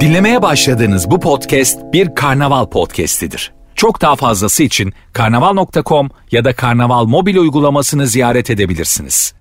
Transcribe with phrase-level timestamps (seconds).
[0.00, 3.52] Dinlemeye başladığınız bu podcast bir karnaval podcastidir.
[3.74, 9.34] Çok daha fazlası için karnaval.com ya da karnaval mobil uygulamasını ziyaret edebilirsiniz.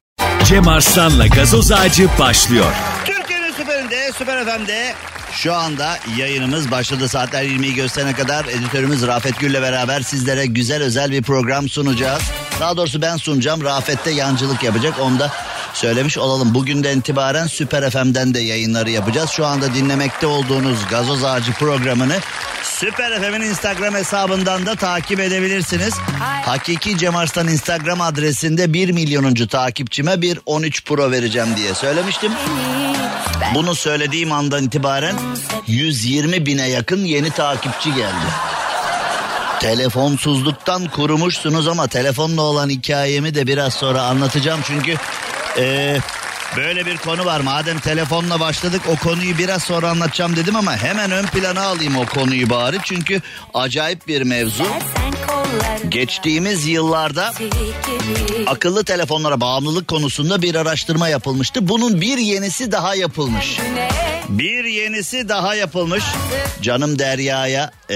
[0.43, 2.73] Cem Arslan'la gazoz ağacı başlıyor.
[3.05, 4.93] Türkiye'nin süperinde, süper FM'de
[5.31, 7.07] şu anda yayınımız başladı.
[7.07, 12.21] Saatler 20'yi gösterene kadar editörümüz Rafet Gül'le beraber sizlere güzel özel bir program sunacağız.
[12.59, 13.63] Daha doğrusu ben sunacağım.
[13.63, 14.99] Rafet de yancılık yapacak.
[15.01, 15.31] Onu da
[15.73, 16.53] söylemiş olalım.
[16.53, 19.29] Bugünden itibaren Süper FM'den de yayınları yapacağız.
[19.29, 22.19] Şu anda dinlemekte olduğunuz Gazoz Ağacı programını
[22.63, 25.93] Süper FM'in Instagram hesabından da takip edebilirsiniz.
[26.45, 32.31] Hakiki Cem Arslan Instagram adresinde 1 milyonuncu takipçime bir 13 Pro vereceğim diye söylemiştim.
[33.55, 35.15] Bunu söylediğim andan itibaren
[35.67, 38.25] 120 bine yakın yeni takipçi geldi.
[39.59, 44.59] Telefonsuzluktan kurumuşsunuz ama telefonla olan hikayemi de biraz sonra anlatacağım.
[44.63, 44.95] Çünkü
[45.59, 45.99] eee,
[46.57, 47.39] böyle bir konu var.
[47.39, 52.05] Madem telefonla başladık o konuyu biraz sonra anlatacağım dedim ama hemen ön plana alayım o
[52.05, 52.77] konuyu bari.
[52.83, 53.21] Çünkü
[53.53, 54.63] acayip bir mevzu.
[55.89, 57.33] Geçtiğimiz yıllarda
[58.47, 61.67] akıllı telefonlara bağımlılık konusunda bir araştırma yapılmıştı.
[61.67, 63.57] Bunun bir yenisi daha yapılmış.
[64.29, 66.03] Bir yenisi daha yapılmış.
[66.61, 67.95] Canım Derya'ya, eee,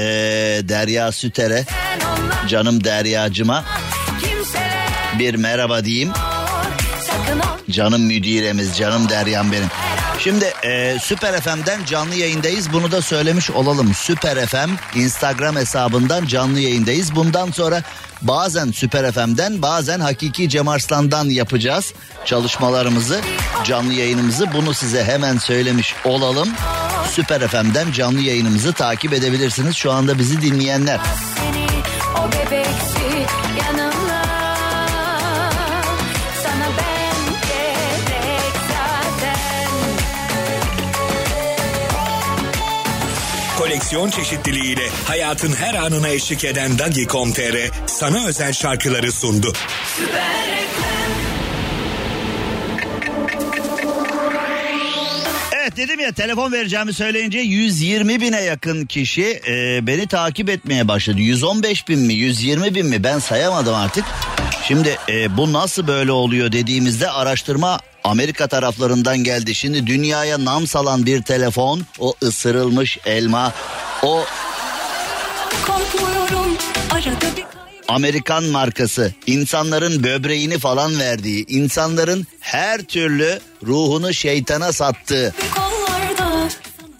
[0.70, 1.66] Derya Süter'e,
[2.48, 3.64] canım Derya'cıma
[5.20, 6.12] bir merhaba diyeyim.
[7.74, 9.68] Canım müdiremiz, canım Derya'm benim.
[10.20, 12.74] Şimdi e, Süper FM'den canlı yayındayız.
[12.74, 13.94] Bunu da söylemiş olalım.
[13.94, 17.16] Süper FM Instagram hesabından canlı yayındayız.
[17.16, 17.84] Bundan sonra
[18.22, 21.94] bazen Süper FM'den bazen Hakiki Cem Arslan'dan yapacağız
[22.26, 23.22] çalışmalarımızı,
[23.64, 24.54] canlı yayınımızı.
[24.54, 26.50] Bunu size hemen söylemiş olalım.
[27.12, 29.76] Süper FM'den canlı yayınımızı takip edebilirsiniz.
[29.76, 31.00] Şu anda bizi dinleyenler.
[43.64, 49.54] Koleksiyon çeşitliliğiyle hayatın her anına eşlik eden Dagi.com.tr sana özel şarkıları sundu.
[55.78, 61.20] Evet dedim ya telefon vereceğimi söyleyince 120 bine yakın kişi e, beni takip etmeye başladı.
[61.20, 64.06] 115 bin mi 120 bin mi ben sayamadım artık.
[64.68, 69.56] Şimdi e, bu nasıl böyle oluyor dediğimizde araştırma Amerika taraflarından geldi.
[69.56, 73.54] Şimdi dünyaya nam salan bir telefon o ısırılmış elma
[74.04, 74.26] o
[77.88, 85.34] Amerikan markası insanların böbreğini falan verdiği insanların her türlü ruhunu şeytana sattığı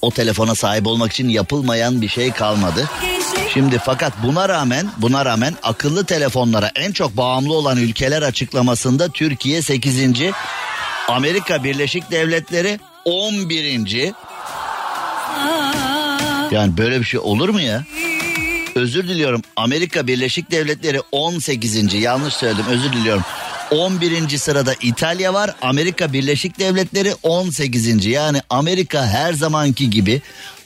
[0.04, 2.90] o telefona sahip olmak için yapılmayan bir şey kalmadı.
[3.54, 9.62] Şimdi fakat buna rağmen buna rağmen akıllı telefonlara en çok bağımlı olan ülkeler açıklamasında Türkiye
[9.62, 9.98] 8.
[11.08, 14.14] Amerika Birleşik Devletleri 11.
[16.52, 17.84] Yani böyle bir şey olur mu ya?
[18.76, 19.42] Özür diliyorum.
[19.56, 21.94] Amerika Birleşik Devletleri 18.
[21.94, 22.66] yanlış söyledim.
[22.70, 23.24] Özür diliyorum.
[23.72, 24.38] 11.
[24.38, 25.56] sırada İtalya var.
[25.62, 28.06] Amerika Birleşik Devletleri 18.
[28.06, 30.22] Yani Amerika her zamanki gibi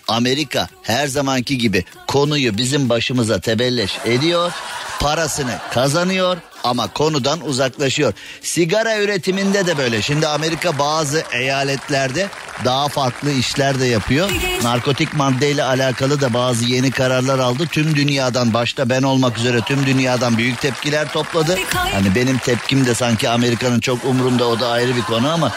[0.07, 4.51] Amerika her zamanki gibi konuyu bizim başımıza tebelleş ediyor.
[4.99, 8.13] Parasını kazanıyor ama konudan uzaklaşıyor.
[8.41, 10.01] Sigara üretiminde de böyle.
[10.01, 12.27] Şimdi Amerika bazı eyaletlerde
[12.65, 14.29] daha farklı işler de yapıyor.
[14.63, 17.67] Narkotik maddeyle alakalı da bazı yeni kararlar aldı.
[17.71, 21.57] Tüm dünyadan başta ben olmak üzere tüm dünyadan büyük tepkiler topladı.
[21.73, 25.51] Hani benim tepkim de sanki Amerika'nın çok umurunda o da ayrı bir konu ama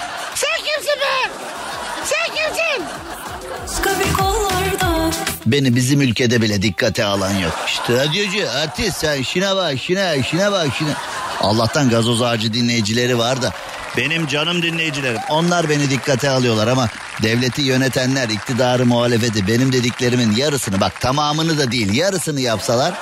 [5.52, 7.52] beni bizim ülkede bile dikkate alan yok.
[7.66, 10.92] İşte radyocu artist sen işine bak işine işine bak işine.
[11.40, 13.52] Allah'tan gazoz ağacı dinleyicileri var da
[13.96, 16.88] benim canım dinleyicilerim onlar beni dikkate alıyorlar ama
[17.22, 22.94] devleti yönetenler iktidarı muhalefeti benim dediklerimin yarısını bak tamamını da değil yarısını yapsalar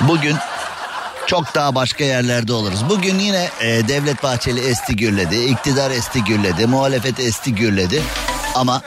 [0.00, 0.36] bugün
[1.26, 2.88] çok daha başka yerlerde oluruz.
[2.88, 8.02] Bugün yine e, Devlet Bahçeli esti gürledi, iktidar esti gürledi, muhalefet esti gürledi.
[8.54, 8.82] Ama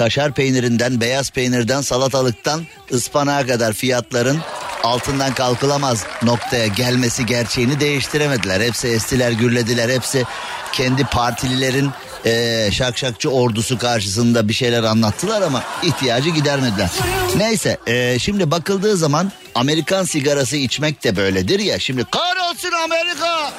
[0.00, 4.38] kaşar peynirinden, beyaz peynirden, salatalıktan ıspanağa kadar fiyatların
[4.84, 8.60] altından kalkılamaz noktaya gelmesi gerçeğini değiştiremediler.
[8.60, 9.88] Hepsi estiler, gürlediler.
[9.88, 10.24] Hepsi
[10.72, 11.90] kendi partililerin
[12.24, 16.90] eee şakşakçı ordusu karşısında bir şeyler anlattılar ama ihtiyacı gidermediler.
[17.36, 21.78] Neyse eee, şimdi bakıldığı zaman Amerikan sigarası içmek de böyledir ya.
[21.78, 23.52] Şimdi kahrolsun Amerika!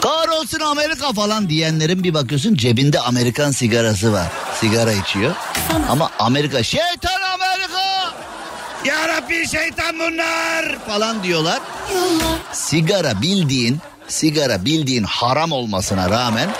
[0.00, 4.26] Kahrolsun Amerika falan diyenlerin bir bakıyorsun cebinde Amerikan sigarası var.
[4.60, 5.34] Sigara içiyor.
[5.90, 8.14] Ama Amerika şeytan Amerika!
[8.84, 11.58] Ya Rabbi şeytan bunlar falan diyorlar.
[12.52, 16.50] Sigara bildiğin sigara bildiğin haram olmasına rağmen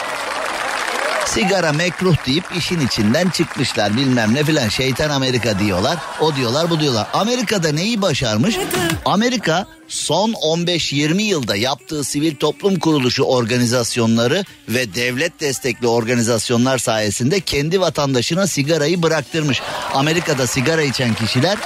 [1.26, 5.98] Sigara mekruh deyip işin içinden çıkmışlar bilmem ne filan şeytan Amerika diyorlar.
[6.20, 7.06] O diyorlar bu diyorlar.
[7.12, 8.56] Amerika'da neyi başarmış?
[9.04, 17.80] Amerika son 15-20 yılda yaptığı sivil toplum kuruluşu organizasyonları ve devlet destekli organizasyonlar sayesinde kendi
[17.80, 19.62] vatandaşına sigarayı bıraktırmış.
[19.94, 21.58] Amerika'da sigara içen kişiler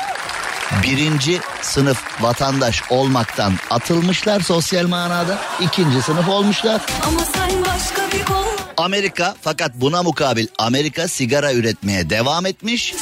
[0.83, 5.39] birinci sınıf vatandaş olmaktan atılmışlar sosyal manada.
[5.61, 6.81] ikinci sınıf olmuşlar.
[7.07, 12.95] Ama sen başka bir kol Amerika fakat buna mukabil Amerika sigara üretmeye devam etmiş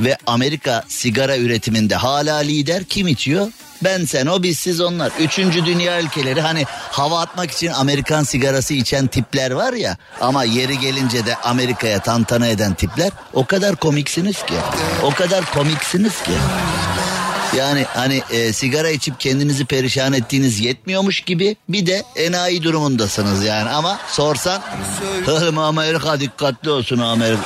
[0.00, 3.48] ve Amerika sigara üretiminde hala lider kim içiyor?
[3.84, 5.12] Ben sen o biz siz onlar.
[5.20, 10.78] Üçüncü dünya ülkeleri hani hava atmak için Amerikan sigarası içen tipler var ya ama yeri
[10.78, 14.54] gelince de Amerika'ya tantana eden tipler o kadar komiksiniz ki.
[15.02, 16.32] O kadar komiksiniz ki.
[17.56, 23.70] Yani hani e, sigara içip kendinizi perişan ettiğiniz yetmiyormuş gibi bir de enayi durumundasınız yani
[23.70, 24.62] ama sorsan
[25.28, 27.42] "Oğlum Amerika dikkatli olsun Amerika.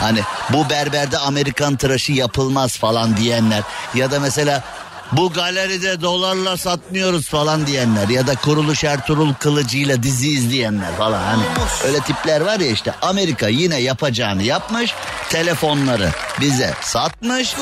[0.00, 0.20] Hani
[0.52, 3.62] bu berberde Amerikan tıraşı yapılmaz falan diyenler
[3.94, 4.64] ya da mesela
[5.12, 11.22] bu galeride dolarla satmıyoruz falan diyenler ya da kuruluş Ertuğrul Kılıcı'yla dizi izleyenler falan.
[11.22, 11.42] Hani
[11.86, 14.94] öyle tipler var ya işte Amerika yine yapacağını yapmış
[15.30, 16.10] telefonları
[16.40, 17.54] bize satmış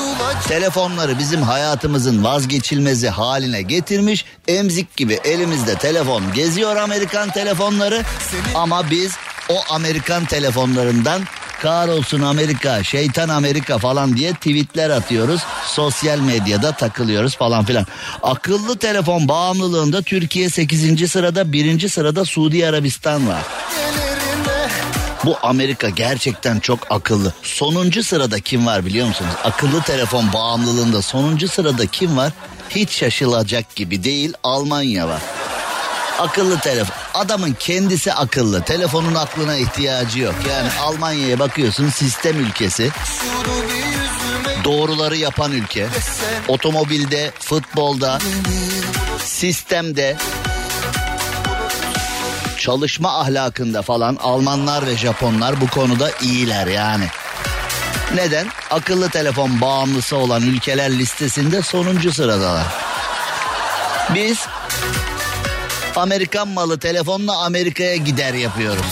[0.47, 8.03] telefonları bizim hayatımızın vazgeçilmezi haline getirmiş emzik gibi elimizde telefon geziyor Amerikan telefonları.
[8.55, 9.17] Ama biz
[9.49, 11.21] o Amerikan telefonlarından
[11.61, 15.41] Kahrolsun Amerika, şeytan Amerika falan diye tweetler atıyoruz.
[15.65, 17.85] Sosyal medyada takılıyoruz falan filan.
[18.23, 21.11] Akıllı telefon bağımlılığında Türkiye 8.
[21.11, 21.89] sırada, 1.
[21.89, 23.41] sırada Suudi Arabistan var.
[25.25, 27.33] Bu Amerika gerçekten çok akıllı.
[27.43, 29.31] Sonuncu sırada kim var biliyor musunuz?
[29.43, 32.33] Akıllı telefon bağımlılığında sonuncu sırada kim var?
[32.69, 35.21] Hiç şaşılacak gibi değil Almanya var.
[36.19, 36.95] Akıllı telefon.
[37.13, 38.63] Adamın kendisi akıllı.
[38.63, 40.35] Telefonun aklına ihtiyacı yok.
[40.49, 42.89] Yani Almanya'ya bakıyorsun sistem ülkesi.
[44.63, 45.87] Doğruları yapan ülke.
[46.47, 48.19] Otomobilde, futbolda,
[49.23, 50.17] sistemde,
[52.57, 57.07] çalışma ahlakında falan Almanlar ve Japonlar bu konuda iyiler yani.
[58.15, 58.47] Neden?
[58.71, 62.65] Akıllı telefon bağımlısı olan ülkeler listesinde sonuncu sıradalar.
[64.13, 64.37] Biz
[65.97, 68.85] Amerikan malı telefonla Amerika'ya gider yapıyoruz.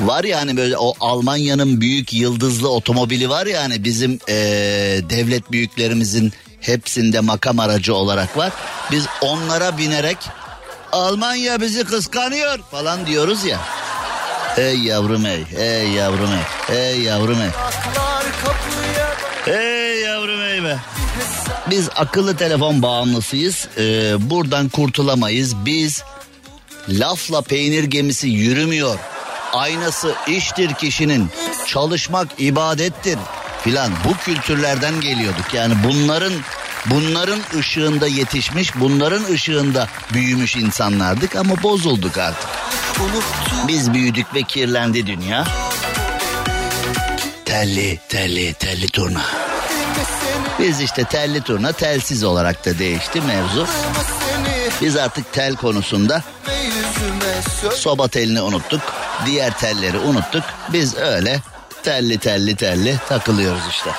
[0.00, 5.52] Var ya hani böyle o Almanya'nın büyük yıldızlı otomobili var ya hani bizim eee, devlet
[5.52, 8.52] büyüklerimizin hepsinde makam aracı olarak var.
[8.90, 10.18] Biz onlara binerek
[10.92, 13.58] Almanya bizi kıskanıyor falan diyoruz ya.
[14.56, 17.50] Ey yavrum ey, ey yavrum ey, ey yavrum ey.
[19.54, 20.78] Ey yavrum ey be.
[21.70, 23.68] Biz akıllı telefon bağımlısıyız.
[23.78, 25.56] Ee, buradan kurtulamayız.
[25.64, 26.02] Biz
[26.88, 28.98] lafla peynir gemisi yürümüyor.
[29.52, 31.28] Aynası iştir kişinin.
[31.66, 33.18] Çalışmak ibadettir
[33.64, 33.92] filan.
[34.04, 35.54] Bu kültürlerden geliyorduk.
[35.54, 36.32] Yani bunların
[36.86, 42.48] bunların ışığında yetişmiş, bunların ışığında büyümüş insanlardık ama bozulduk artık.
[43.68, 45.44] Biz büyüdük ve kirlendi dünya.
[47.44, 49.47] Telli, telli, telli turna.
[50.58, 53.66] Biz işte telli turna telsiz olarak da değişti mevzu.
[54.80, 56.22] Biz artık tel konusunda
[57.74, 58.80] soba telini unuttuk.
[59.26, 60.44] Diğer telleri unuttuk.
[60.72, 61.40] Biz öyle
[61.82, 63.90] telli telli telli takılıyoruz işte.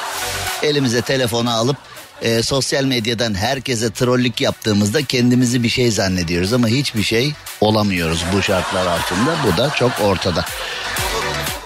[0.64, 1.78] Elimize telefonu alıp
[2.22, 8.42] e, sosyal medyadan herkese trollük yaptığımızda kendimizi bir şey zannediyoruz ama hiçbir şey olamıyoruz bu
[8.42, 9.36] şartlar altında.
[9.48, 10.46] Bu da çok ortada.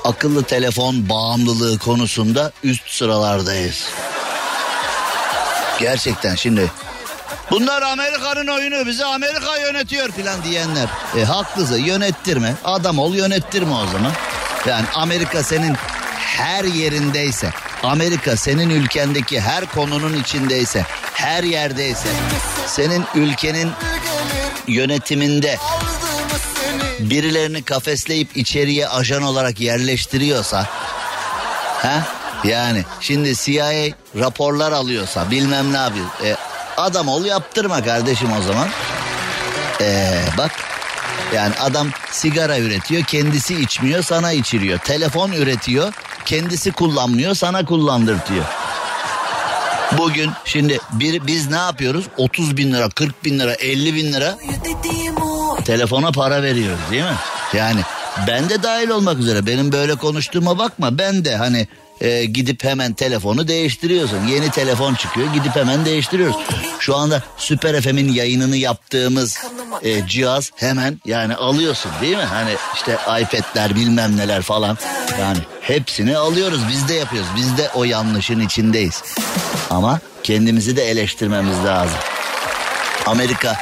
[0.04, 3.84] Akıllı telefon bağımlılığı konusunda üst sıralardayız.
[5.80, 6.72] Gerçekten şimdi
[7.52, 10.88] Bunlar Amerika'nın oyunu bizi Amerika yönetiyor filan diyenler.
[11.18, 12.54] E haklısın yönettirme.
[12.64, 14.12] Adam ol yönettirme o zaman.
[14.66, 15.76] Yani Amerika senin
[16.18, 17.50] her yerindeyse,
[17.84, 22.10] Amerika senin ülkendeki her konunun içindeyse, her yerdeyse,
[22.68, 23.72] senin ülkenin
[24.68, 25.58] yönetiminde
[27.00, 30.68] birilerini kafesleyip içeriye ajan olarak yerleştiriyorsa,
[31.82, 32.04] ha?
[32.44, 33.72] Yani şimdi CIA
[34.20, 36.06] raporlar alıyorsa bilmem ne yapıyor.
[36.24, 36.36] E,
[36.78, 38.68] adam ol yaptırma kardeşim o zaman.
[39.82, 40.52] E, bak
[41.36, 44.80] yani adam sigara üretiyor kendisi içmiyor sana içiriyor.
[44.80, 45.94] Telefon üretiyor
[46.26, 48.46] kendisi kullanmıyor sana kullandırtıyor.
[49.98, 52.06] Bugün şimdi bir, biz ne yapıyoruz?
[52.18, 54.38] 30 bin lira, 40 bin lira, 50 bin lira
[55.66, 57.16] telefona para veriyoruz değil mi?
[57.54, 57.82] Yani
[58.28, 61.68] ben de dahil olmak üzere benim böyle konuştuğuma bakma ben de hani
[62.04, 64.28] e, gidip hemen telefonu değiştiriyorsun.
[64.28, 66.36] Yeni telefon çıkıyor gidip hemen değiştiriyoruz.
[66.80, 69.40] Şu anda Süper FM'in yayınını yaptığımız
[69.84, 72.24] e, cihaz hemen yani alıyorsun değil mi?
[72.24, 74.78] Hani işte iPad'ler bilmem neler falan
[75.20, 77.30] yani hepsini alıyoruz biz de yapıyoruz.
[77.36, 79.04] Biz de o yanlışın içindeyiz.
[79.70, 82.00] Ama kendimizi de eleştirmemiz lazım.
[83.06, 83.58] Amerika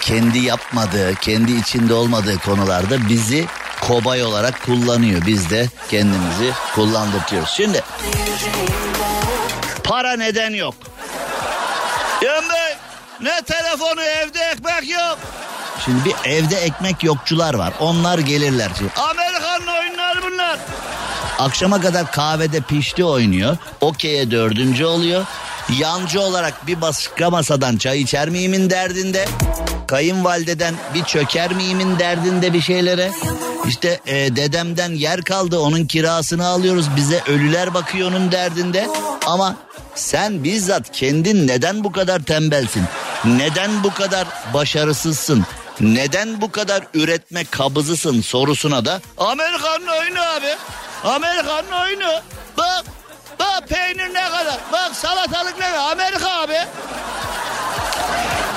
[0.00, 3.46] kendi yapmadığı, kendi içinde olmadığı konularda bizi
[3.80, 5.22] kobay olarak kullanıyor.
[5.26, 7.50] Biz de kendimizi kullandırtıyoruz.
[7.50, 7.82] Şimdi
[9.84, 10.74] para neden yok?
[12.22, 12.76] Yön Bey
[13.20, 15.18] ne telefonu evde ekmek yok.
[15.84, 17.72] Şimdi bir evde ekmek yokçular var.
[17.80, 18.70] Onlar gelirler.
[18.78, 20.58] Şimdi, Amerikan oyunları bunlar.
[21.38, 23.56] Akşama kadar kahvede pişti oynuyor.
[23.80, 25.24] Okey'e dördüncü oluyor.
[25.78, 29.28] Yancı olarak bir başka masadan çay içer miyimin derdinde.
[29.86, 33.10] Kayınvalideden bir çöker miyimin derdinde bir şeylere.
[33.68, 38.88] İşte e, dedemden yer kaldı onun kirasını alıyoruz bize ölüler bakıyor onun derdinde.
[39.26, 39.56] Ama
[39.94, 42.84] sen bizzat kendin neden bu kadar tembelsin?
[43.24, 45.44] Neden bu kadar başarısızsın?
[45.80, 50.56] Neden bu kadar üretme kabızısın sorusuna da Amerikan'ın oyunu abi.
[51.04, 52.20] Amerikan'ın oyunu.
[52.58, 52.84] Bak
[53.38, 54.58] bak peynir ne kadar.
[54.72, 55.92] Bak salatalık ne kadar.
[55.92, 56.58] Amerika abi.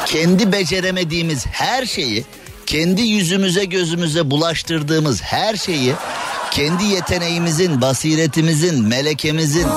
[0.06, 2.26] Kendi beceremediğimiz her şeyi
[2.74, 5.94] kendi yüzümüze gözümüze bulaştırdığımız her şeyi
[6.52, 9.68] kendi yeteneğimizin, basiretimizin, melekemizin,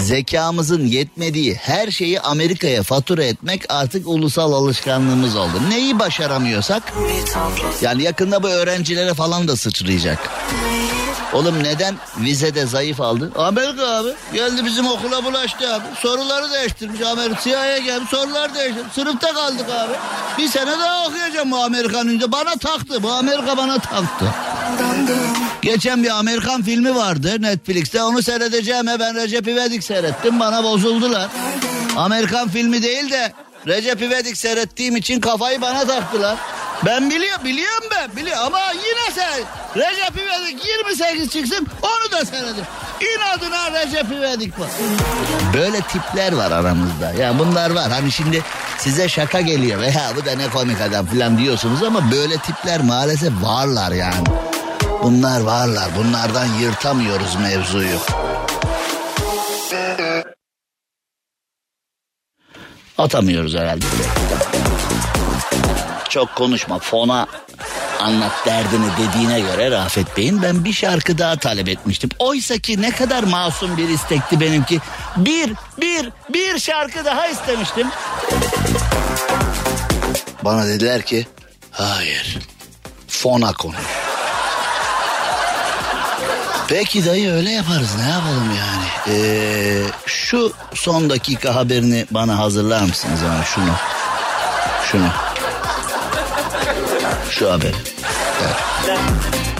[0.00, 5.62] zekamızın yetmediği her şeyi Amerika'ya fatura etmek artık ulusal alışkanlığımız oldu.
[5.68, 6.92] Neyi başaramıyorsak
[7.82, 10.30] yani yakında bu öğrencilere falan da sıçrayacak.
[11.34, 13.32] Oğlum neden vizede zayıf aldı?
[13.36, 14.08] Amerika abi.
[14.32, 15.84] Geldi bizim okula bulaştı abi.
[16.00, 17.00] Soruları değiştirmiş.
[17.00, 18.92] Amerika CIA'ya gelmiş sorular değiştirmiş.
[18.94, 19.92] Sınıfta kaldık abi.
[20.38, 22.32] Bir sene daha okuyacağım bu Amerikan'ın.
[22.32, 23.02] Bana taktı.
[23.02, 24.24] Bu Amerika bana taktı.
[25.62, 28.02] Geçen bir Amerikan filmi vardı Netflix'te.
[28.02, 28.86] Onu seyredeceğim.
[28.86, 30.40] Ben Recep İvedik seyrettim.
[30.40, 31.28] Bana bozuldular.
[31.96, 33.32] Amerikan filmi değil de
[33.66, 36.38] Recep İvedik seyrettiğim için kafayı bana taktılar.
[36.86, 38.16] Ben biliyorum, biliyorum ben.
[38.16, 39.40] Biliyorum ama yine sen
[39.76, 42.64] Recep İvedik 28 çıksın onu da seyredin.
[43.00, 44.68] İnadına Recep İvedik var.
[45.54, 47.12] Böyle tipler var aramızda.
[47.12, 47.90] Ya bunlar var.
[47.90, 48.42] Hani şimdi
[48.78, 49.82] size şaka geliyor.
[49.82, 54.24] Ya bu da ne komik adam falan diyorsunuz ama böyle tipler maalesef varlar yani.
[55.02, 55.88] Bunlar varlar.
[55.96, 57.98] Bunlardan yırtamıyoruz mevzuyu.
[62.98, 63.84] Atamıyoruz herhalde.
[66.08, 67.26] Çok konuşma fona
[68.00, 72.10] anlat derdini dediğine göre Rafet Bey'in ben bir şarkı daha talep etmiştim.
[72.18, 74.80] Oysa ki ne kadar masum bir istekti benimki.
[75.16, 77.88] Bir, bir, bir şarkı daha istemiştim.
[80.42, 81.26] Bana dediler ki
[81.70, 82.38] hayır
[83.08, 83.76] fona konuş.
[86.68, 89.16] Peki dayı öyle yaparız ne yapalım yani.
[89.18, 93.72] Ee, şu son dakika haberini bana hazırlar mısınız yani şunu.
[94.90, 95.08] Şunu.
[97.30, 97.74] Şu haberi.
[98.88, 98.98] Evet.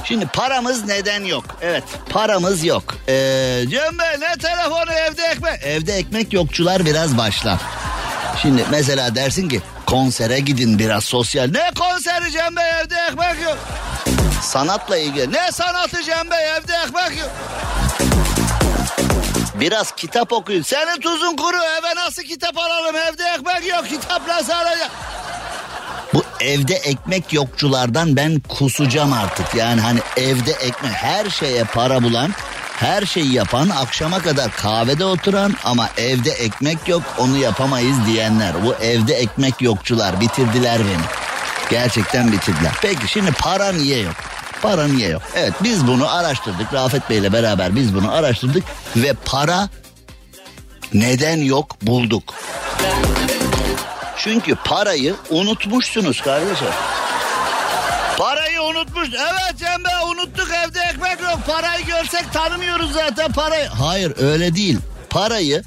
[0.05, 1.45] Şimdi paramız neden yok?
[1.63, 2.83] Evet paramız yok.
[3.09, 5.63] Ee, Cem Bey ne telefonu evde ekmek?
[5.63, 7.59] Evde ekmek yokçular biraz başlar.
[8.43, 11.51] Şimdi mesela dersin ki konsere gidin biraz sosyal.
[11.51, 13.59] Ne konseri Cem Bey evde ekmek yok.
[14.43, 15.33] Sanatla ilgili.
[15.33, 17.31] Ne sanatı Cem Bey evde ekmek yok.
[19.55, 20.63] Biraz kitap okuyun.
[20.63, 22.97] Senin tuzun kuru eve nasıl kitap alalım?
[22.97, 23.89] Evde ekmek yok.
[23.89, 24.91] Kitap nasıl alacak?
[26.15, 29.55] Bu evde ekmek yokçulardan ben kusacağım artık.
[29.55, 32.35] Yani hani evde ekmek her şeye para bulan,
[32.77, 38.65] her şeyi yapan, akşama kadar kahvede oturan ama evde ekmek yok onu yapamayız diyenler.
[38.65, 41.05] Bu evde ekmek yokçular bitirdiler beni.
[41.71, 42.73] Gerçekten bitirdiler.
[42.83, 44.15] Peki şimdi para niye yok?
[44.63, 45.23] Para niye yok?
[45.35, 46.73] Evet biz bunu araştırdık.
[46.75, 48.65] Rafet Bey ile beraber biz bunu araştırdık
[48.97, 49.69] ve para
[50.95, 52.35] neden yok bulduk.
[54.25, 56.67] Çünkü parayı unutmuşsunuz kardeşim.
[58.19, 59.09] Parayı unutmuş.
[59.09, 61.39] Evet Cem Bey unuttuk evde ekmek yok.
[61.47, 63.69] Parayı görsek tanımıyoruz zaten parayı.
[63.69, 64.79] Hayır öyle değil.
[65.11, 65.63] Parayı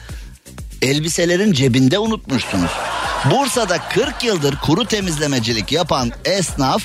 [0.81, 2.71] elbiselerin cebinde unutmuşsunuz.
[3.25, 6.83] Bursa'da 40 yıldır kuru temizlemecilik yapan esnaf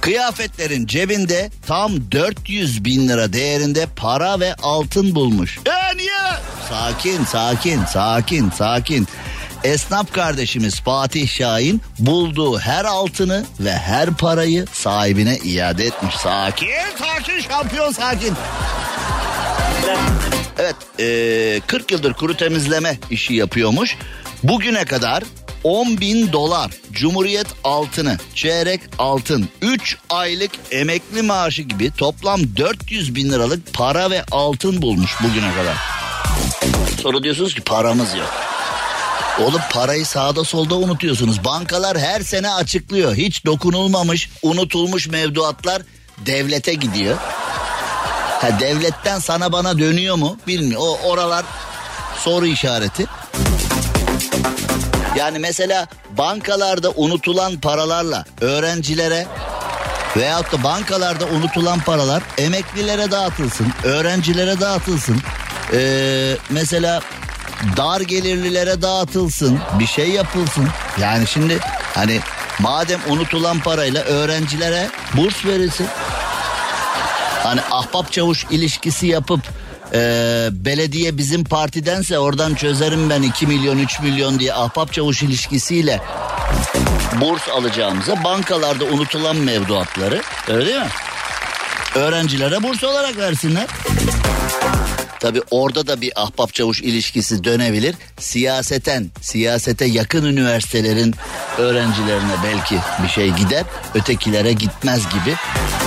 [0.00, 5.58] kıyafetlerin cebinde tam 400 bin lira değerinde para ve altın bulmuş.
[5.66, 6.10] E niye?
[6.68, 9.08] Sakin sakin sakin sakin.
[9.64, 16.14] Esnaf kardeşimiz Fatih Şahin bulduğu her altını ve her parayı sahibine iade etmiş.
[16.14, 18.34] Sakin sakin şampiyon sakin.
[20.58, 23.96] Evet e, 40 yıldır kuru temizleme işi yapıyormuş.
[24.42, 25.22] Bugüne kadar
[25.64, 33.30] 10 bin dolar Cumhuriyet altını, çeyrek altın, 3 aylık emekli maaşı gibi toplam 400 bin
[33.30, 35.76] liralık para ve altın bulmuş bugüne kadar.
[37.02, 38.52] Sonra diyorsunuz ki paramız yok.
[39.40, 41.44] Oğlum parayı sağda solda unutuyorsunuz.
[41.44, 43.14] Bankalar her sene açıklıyor.
[43.14, 45.82] Hiç dokunulmamış, unutulmuş mevduatlar
[46.18, 47.16] devlete gidiyor.
[48.40, 50.86] Ha, devletten sana bana dönüyor mu bilmiyorum.
[50.86, 51.44] O oralar
[52.18, 53.06] soru işareti.
[55.16, 55.86] Yani mesela
[56.18, 59.26] bankalarda unutulan paralarla öğrencilere
[60.16, 65.22] veyahut da bankalarda unutulan paralar emeklilere dağıtılsın, öğrencilere dağıtılsın.
[65.72, 67.00] Ee, mesela
[67.76, 70.68] dar gelirlilere dağıtılsın, bir şey yapılsın.
[71.00, 71.58] Yani şimdi
[71.94, 72.20] hani
[72.58, 75.86] madem unutulan parayla öğrencilere burs verilsin.
[77.42, 79.40] Hani ahbap çavuş ilişkisi yapıp
[79.94, 79.98] e,
[80.52, 86.00] belediye bizim partidense oradan çözerim ben 2 milyon 3 milyon diye ahbap çavuş ilişkisiyle
[87.20, 90.88] burs alacağımıza bankalarda unutulan mevduatları öyle değil mi?
[91.94, 93.66] Öğrencilere burs olarak versinler.
[95.22, 97.94] Tabi orada da bir ahbap çavuş ilişkisi dönebilir.
[98.18, 101.14] Siyaseten, siyasete yakın üniversitelerin
[101.58, 103.64] öğrencilerine belki bir şey gider,
[103.94, 105.36] ötekilere gitmez gibi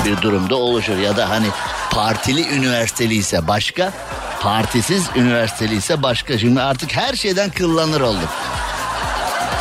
[0.05, 0.97] bir durumda oluşur.
[0.97, 1.47] Ya da hani
[1.91, 3.93] partili üniversiteli ise başka,
[4.41, 6.37] partisiz üniversiteli ise başka.
[6.37, 8.29] Şimdi artık her şeyden kıllanır olduk.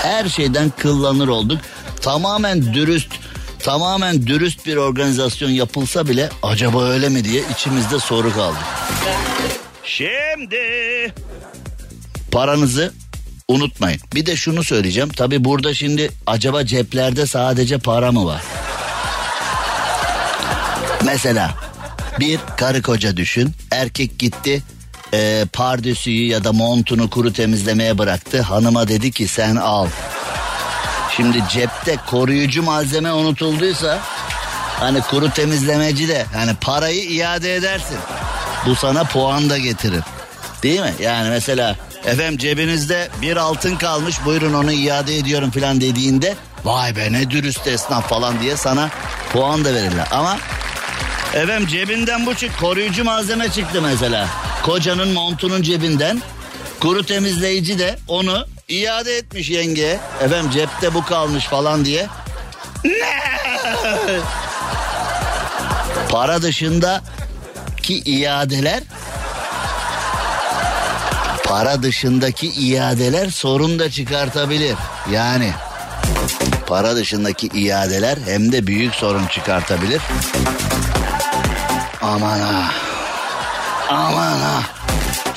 [0.03, 1.59] Her şeyden kıllanır olduk.
[2.01, 3.13] Tamamen dürüst,
[3.59, 8.59] tamamen dürüst bir organizasyon yapılsa bile acaba öyle mi diye içimizde soru kaldı.
[9.85, 10.59] Şimdi
[12.31, 12.93] paranızı
[13.49, 14.01] unutmayın.
[14.15, 15.09] Bir de şunu söyleyeceğim.
[15.09, 18.43] Tabi burada şimdi acaba ceplerde sadece para mı var?
[21.05, 21.55] Mesela
[22.21, 23.53] bir karı koca düşün.
[23.71, 24.63] Erkek gitti
[25.15, 28.43] e, pardesüyü ya da montunu kuru temizlemeye bıraktı.
[28.43, 29.89] Hanıma dedi ki sen al.
[31.17, 34.01] Şimdi cepte koruyucu malzeme unutulduysa
[34.81, 37.99] hani kuru temizlemeci de hani parayı iade edersin.
[38.67, 40.03] Bu sana puan da getirir.
[40.63, 40.95] Değil mi?
[41.01, 47.13] Yani mesela efendim cebinizde bir altın kalmış buyurun onu iade ediyorum falan dediğinde vay be
[47.13, 48.91] ne dürüst esnaf falan diye sana
[49.33, 50.09] puan da verirler.
[50.11, 50.39] Ama
[51.35, 54.29] efendim cebinden bu çık koruyucu malzeme çıktı mesela.
[54.63, 56.23] Kocanın montunun cebinden
[56.81, 59.99] kuru temizleyici de onu iade etmiş yenge.
[60.21, 62.07] Efendim cepte bu kalmış falan diye.
[62.85, 62.91] Ne?
[66.11, 67.03] Para dışında
[67.85, 68.83] ki iadeler
[71.45, 74.77] para dışındaki iadeler sorun da çıkartabilir.
[75.11, 75.53] Yani
[76.67, 80.03] para dışındaki iadeler hem de büyük sorun çıkartabilir.
[82.03, 82.71] Aman ha.
[83.91, 84.63] Aman ha.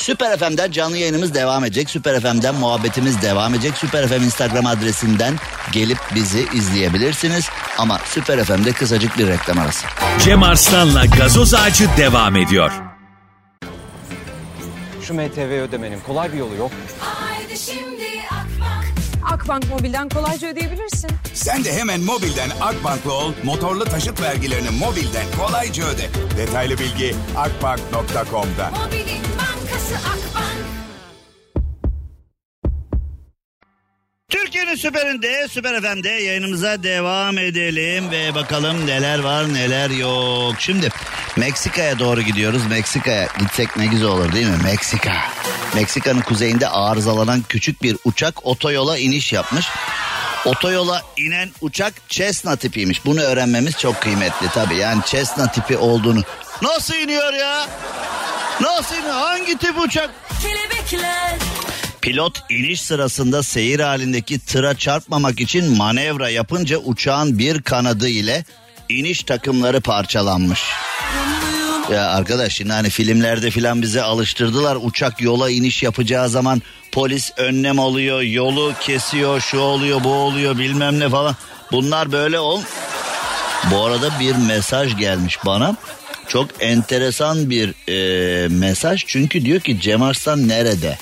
[0.08, 1.90] Süper FM'den canlı yayınımız devam edecek.
[1.90, 3.78] Süper FM'den muhabbetimiz devam edecek.
[3.78, 5.36] Süper FM Instagram adresinden
[5.72, 7.50] gelip bizi izleyebilirsiniz.
[7.78, 9.88] Ama Süper FM'de kısacık bir reklam arası.
[10.24, 12.72] Cem Arslan'la gazoz ağacı devam ediyor.
[15.02, 16.72] Şu MTV ödemenin kolay bir yolu yok.
[17.00, 18.86] Haydi şimdi Akbank
[19.34, 21.10] Akbank Mobil'den kolayca ödeyebilirsin.
[21.34, 26.10] Sen de hemen mobilden Akbank'la ol, motorlu taşıt vergilerini mobilden kolayca öde.
[26.38, 28.72] Detaylı bilgi akbank.com'da.
[28.86, 29.28] Mobilin
[34.30, 40.56] Türkiye'nin süperinde, süper FM'de yayınımıza devam edelim ve bakalım neler var neler yok.
[40.60, 40.90] Şimdi
[41.38, 42.66] Meksika'ya doğru gidiyoruz.
[42.66, 44.58] Meksika'ya gitsek ne güzel olur değil mi?
[44.64, 45.14] Meksika.
[45.76, 49.66] Meksika'nın kuzeyinde arızalanan küçük bir uçak otoyola iniş yapmış.
[50.46, 53.06] Otoyola inen uçak Cessna tipiymiş.
[53.06, 54.76] Bunu öğrenmemiz çok kıymetli tabii.
[54.76, 56.24] Yani Cessna tipi olduğunu.
[56.62, 57.68] Nasıl iniyor ya?
[58.62, 58.96] Nasıl?
[58.96, 60.10] Hangi tip uçak?
[60.42, 61.36] Kelebekler
[62.02, 68.46] Pilot iniş sırasında seyir halindeki tıra çarpmamak için manevra yapınca uçağın bir kanadı ile
[68.90, 70.64] iniş takımları parçalanmış.
[71.92, 77.80] Ya arkadaş şimdi hani filmlerde filan bize alıştırdılar uçak yola iniş yapacağı zaman polis önlem
[77.80, 81.36] alıyor yolu kesiyor şu oluyor bu oluyor bilmem ne falan.
[81.72, 82.62] Bunlar böyle ol.
[83.72, 85.76] Bu arada bir mesaj gelmiş bana.
[86.28, 90.98] Çok enteresan bir e, mesaj çünkü diyor ki Cem Arslan nerede?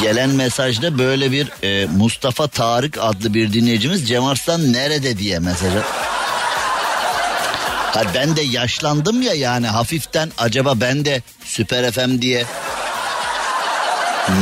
[0.00, 5.82] Gelen mesajda böyle bir e, Mustafa Tarık adlı bir dinleyicimiz Cem Arslan nerede diye mesajı.
[7.94, 12.44] Ha ben de yaşlandım ya yani hafiften acaba ben de Süper FM diye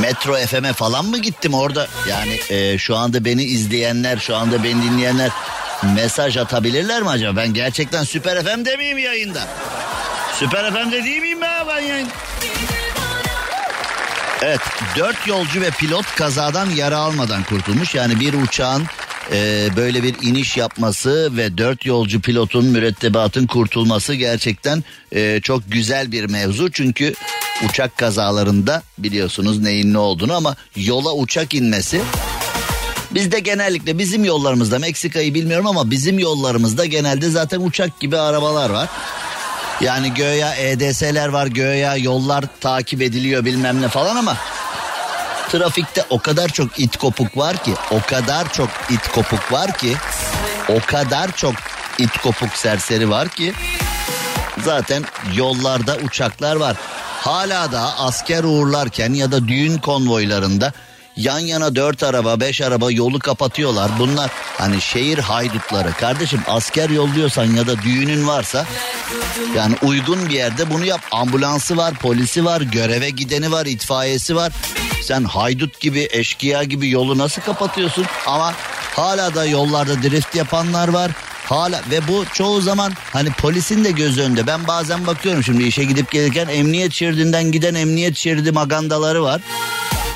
[0.01, 1.87] Metro FM'e falan mı gittim orada?
[2.09, 5.31] Yani e, şu anda beni izleyenler, şu anda beni dinleyenler
[5.95, 7.37] mesaj atabilirler mi acaba?
[7.37, 9.49] Ben gerçekten Süper FM'de miyim yayında?
[10.39, 12.09] Süper FM'de değil miyim ben, ben yayın?
[14.43, 14.61] Evet
[14.97, 17.95] dört yolcu ve pilot kazadan yara almadan kurtulmuş.
[17.95, 18.83] Yani bir uçağın
[19.33, 26.13] e, böyle bir iniş yapması ve dört yolcu pilotun mürettebatın kurtulması gerçekten e, çok güzel
[26.13, 26.71] bir mevzu.
[26.73, 27.15] Çünkü
[27.69, 32.01] uçak kazalarında biliyorsunuz neyin ne olduğunu ama yola uçak inmesi
[33.15, 38.89] Bizde genellikle bizim yollarımızda Meksika'yı bilmiyorum ama bizim yollarımızda genelde zaten uçak gibi arabalar var.
[39.81, 44.37] Yani göya EDS'ler var göya yollar takip ediliyor bilmem ne falan ama
[45.53, 49.97] trafikte o kadar çok it kopuk var ki o kadar çok it kopuk var ki
[50.69, 51.55] o kadar çok
[51.99, 53.53] it kopuk serseri var ki
[54.65, 56.77] zaten yollarda uçaklar var.
[57.21, 60.73] Hala da asker uğurlarken ya da düğün konvoylarında
[61.17, 63.91] yan yana dört araba beş araba yolu kapatıyorlar.
[63.99, 65.93] Bunlar hani şehir haydutları.
[65.93, 68.67] Kardeşim asker yolluyorsan ya da düğünün varsa
[69.57, 71.01] yani uygun bir yerde bunu yap.
[71.11, 74.53] Ambulansı var, polisi var, göreve gideni var, itfaiyesi var.
[75.03, 78.07] Sen haydut gibi, eşkıya gibi yolu nasıl kapatıyorsun?
[78.27, 78.55] Ama
[78.95, 81.11] hala da yollarda drift yapanlar var.
[81.45, 84.47] Hala ve bu çoğu zaman hani polisin de göz önünde.
[84.47, 89.41] Ben bazen bakıyorum şimdi işe gidip gelirken emniyet şeridinden giden emniyet şeridi magandaları var.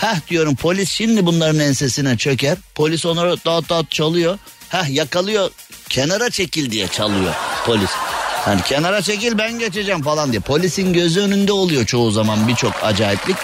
[0.00, 2.56] Heh diyorum polis şimdi bunların ensesine çöker.
[2.74, 4.38] Polis onları dağıt dağıt çalıyor.
[4.68, 5.50] Heh yakalıyor
[5.88, 7.34] kenara çekil diye çalıyor
[7.66, 7.90] polis.
[8.44, 10.40] Hani kenara çekil ben geçeceğim falan diye.
[10.40, 13.36] Polisin gözü önünde oluyor çoğu zaman birçok acayiplik.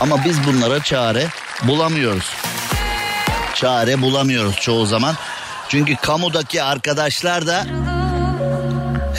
[0.00, 1.26] Ama biz bunlara çare
[1.62, 2.24] bulamıyoruz.
[3.54, 5.16] Çare bulamıyoruz çoğu zaman.
[5.68, 7.66] Çünkü kamudaki arkadaşlar da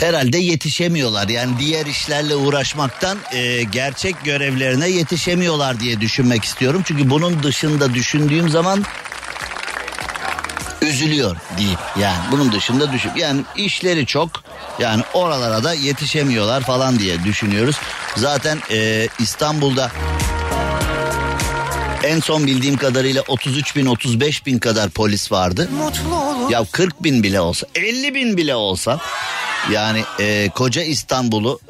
[0.02, 1.28] herhalde yetişemiyorlar.
[1.28, 6.82] Yani diğer işlerle uğraşmaktan e, gerçek görevlerine yetişemiyorlar diye düşünmek istiyorum.
[6.84, 8.84] Çünkü bunun dışında düşündüğüm zaman
[10.82, 11.78] üzülüyor diyeyim.
[12.00, 13.10] Yani bunun dışında düşün.
[13.16, 14.30] Yani işleri çok.
[14.78, 17.76] Yani oralara da yetişemiyorlar falan diye düşünüyoruz.
[18.16, 19.90] Zaten e, İstanbul'da
[22.02, 25.68] en son bildiğim kadarıyla 33 bin 35 bin kadar polis vardı.
[26.50, 29.00] Ya 40 bin bile olsa 50 bin bile olsa
[29.70, 31.60] yani e, koca İstanbul'u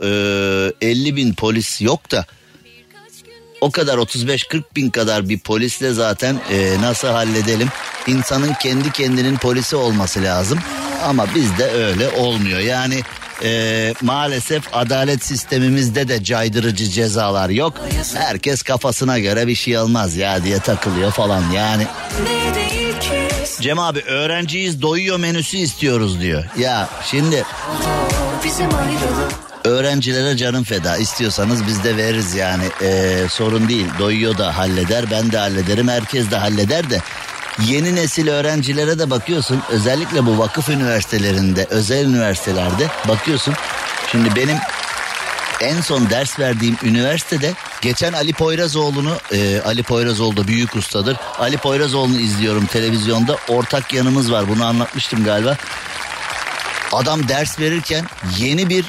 [0.81, 2.27] e, 50 bin polis yok da
[3.63, 7.69] o kadar 35-40 bin kadar bir polisle zaten e, nasıl halledelim?
[8.07, 10.59] İnsanın kendi kendinin polisi olması lazım.
[11.05, 12.59] Ama bizde öyle olmuyor.
[12.59, 13.03] Yani
[13.43, 17.75] e, maalesef adalet sistemimizde de caydırıcı cezalar yok.
[18.15, 21.87] Herkes kafasına göre bir şey almaz ya diye takılıyor falan yani.
[23.63, 26.45] Cem abi öğrenciyiz doyuyor menüsü istiyoruz diyor.
[26.59, 27.45] Ya şimdi
[29.65, 30.97] öğrencilere canım feda.
[30.97, 32.65] İstiyorsanız biz de veririz yani.
[32.83, 33.87] Ee, sorun değil.
[33.99, 37.01] Doyuyor da halleder ben de hallederim herkes de halleder de.
[37.67, 43.55] Yeni nesil öğrencilere de bakıyorsun özellikle bu vakıf üniversitelerinde özel üniversitelerde bakıyorsun.
[44.13, 44.57] Şimdi benim
[45.63, 51.17] en son ders verdiğim üniversitede geçen Ali Poyrazoğlu'nu e, Ali Poyrazoğlu da büyük ustadır.
[51.39, 53.37] Ali Poyrazoğlu'nu izliyorum televizyonda.
[53.49, 54.49] Ortak yanımız var.
[54.49, 55.57] Bunu anlatmıştım galiba.
[56.93, 58.07] Adam ders verirken
[58.39, 58.85] yeni bir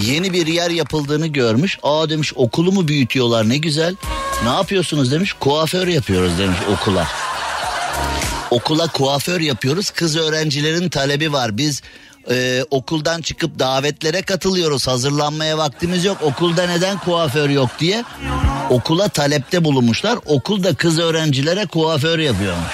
[0.00, 1.78] yeni bir yer yapıldığını görmüş.
[1.82, 3.96] Aa demiş okulu mu büyütüyorlar ne güzel.
[4.44, 5.32] Ne yapıyorsunuz demiş.
[5.32, 7.06] Kuaför yapıyoruz demiş okula.
[8.50, 9.90] Okula kuaför yapıyoruz.
[9.90, 11.56] Kız öğrencilerin talebi var.
[11.56, 11.82] Biz
[12.30, 14.86] e, okuldan çıkıp davetlere katılıyoruz.
[14.86, 16.18] Hazırlanmaya vaktimiz yok.
[16.22, 18.04] Okulda neden kuaför yok diye
[18.70, 20.18] okula talepte bulunmuşlar.
[20.26, 22.72] Okulda kız öğrencilere kuaför yapıyormuş.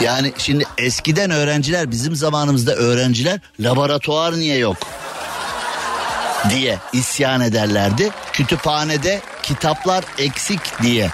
[0.00, 4.76] Yani şimdi eskiden öğrenciler bizim zamanımızda öğrenciler laboratuvar niye yok
[6.50, 8.10] diye isyan ederlerdi.
[8.32, 11.10] Kütüphanede kitaplar eksik diye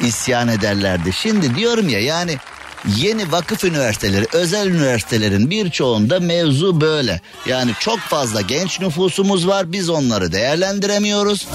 [0.00, 1.12] isyan ederlerdi.
[1.12, 2.38] Şimdi diyorum ya yani
[2.96, 7.20] yeni vakıf üniversiteleri, özel üniversitelerin birçoğunda mevzu böyle.
[7.46, 9.72] Yani çok fazla genç nüfusumuz var.
[9.72, 11.46] Biz onları değerlendiremiyoruz.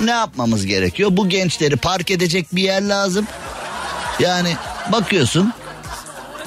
[0.00, 1.10] Ne yapmamız gerekiyor?
[1.12, 3.26] Bu gençleri park edecek bir yer lazım.
[4.20, 4.56] Yani
[4.92, 5.52] bakıyorsun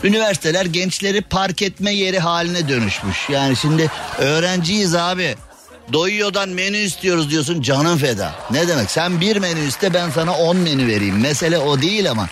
[0.04, 3.30] üniversiteler gençleri park etme yeri haline dönüşmüş.
[3.30, 5.36] Yani şimdi öğrenciyiz abi.
[5.94, 8.36] Doyuyordan menü istiyoruz diyorsun canın feda.
[8.52, 11.20] Ne demek sen bir menü iste ben sana on menü vereyim.
[11.20, 12.28] Mesele o değil ama.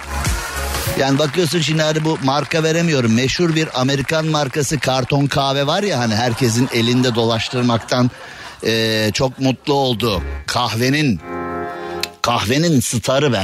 [1.00, 3.14] Yani bakıyorsun şimdi hani bu marka veremiyorum.
[3.14, 8.12] Meşhur bir Amerikan markası karton kahve var ya hani herkesin elinde dolaştırmaktan
[8.64, 10.22] eee, çok mutlu oldu.
[10.48, 11.20] Kahvenin
[12.22, 13.44] kahvenin starı be.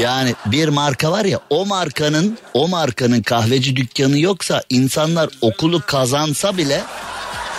[0.00, 6.56] Yani bir marka var ya o markanın o markanın kahveci dükkanı yoksa insanlar okulu kazansa
[6.56, 6.82] bile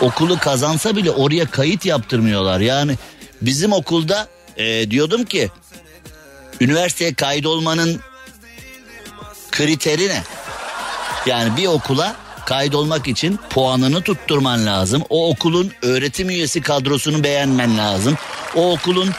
[0.02, 2.60] okulu kazansa bile oraya kayıt yaptırmıyorlar.
[2.60, 2.96] Yani
[3.42, 5.50] bizim okulda e, diyordum ki
[6.62, 8.02] üniversiteye kaydolmanın
[9.54, 10.24] kriteri ne?
[11.26, 15.04] Yani bir okula kaydolmak için puanını tutturman lazım.
[15.10, 18.18] O okulun öğretim üyesi kadrosunu beğenmen lazım.
[18.56, 19.10] O okulun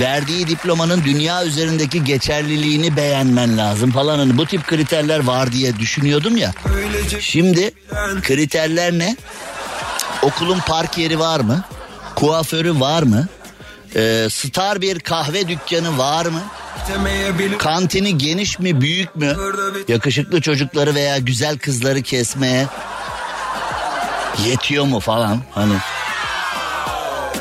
[0.00, 4.18] verdiği diplomanın dünya üzerindeki geçerliliğini beğenmen lazım falan.
[4.18, 6.52] Hani bu tip kriterler var diye düşünüyordum ya.
[7.20, 7.70] Şimdi
[8.22, 9.16] kriterler ne?
[10.22, 11.64] Okulun park yeri var mı?
[12.14, 13.26] Kuaförü var mı?
[13.96, 16.42] Ee, star bir kahve dükkanı var mı?
[17.58, 19.34] Kantini geniş mi büyük mü?
[19.88, 22.66] Yakışıklı çocukları veya güzel kızları kesmeye
[24.46, 25.74] yetiyor mu falan hani.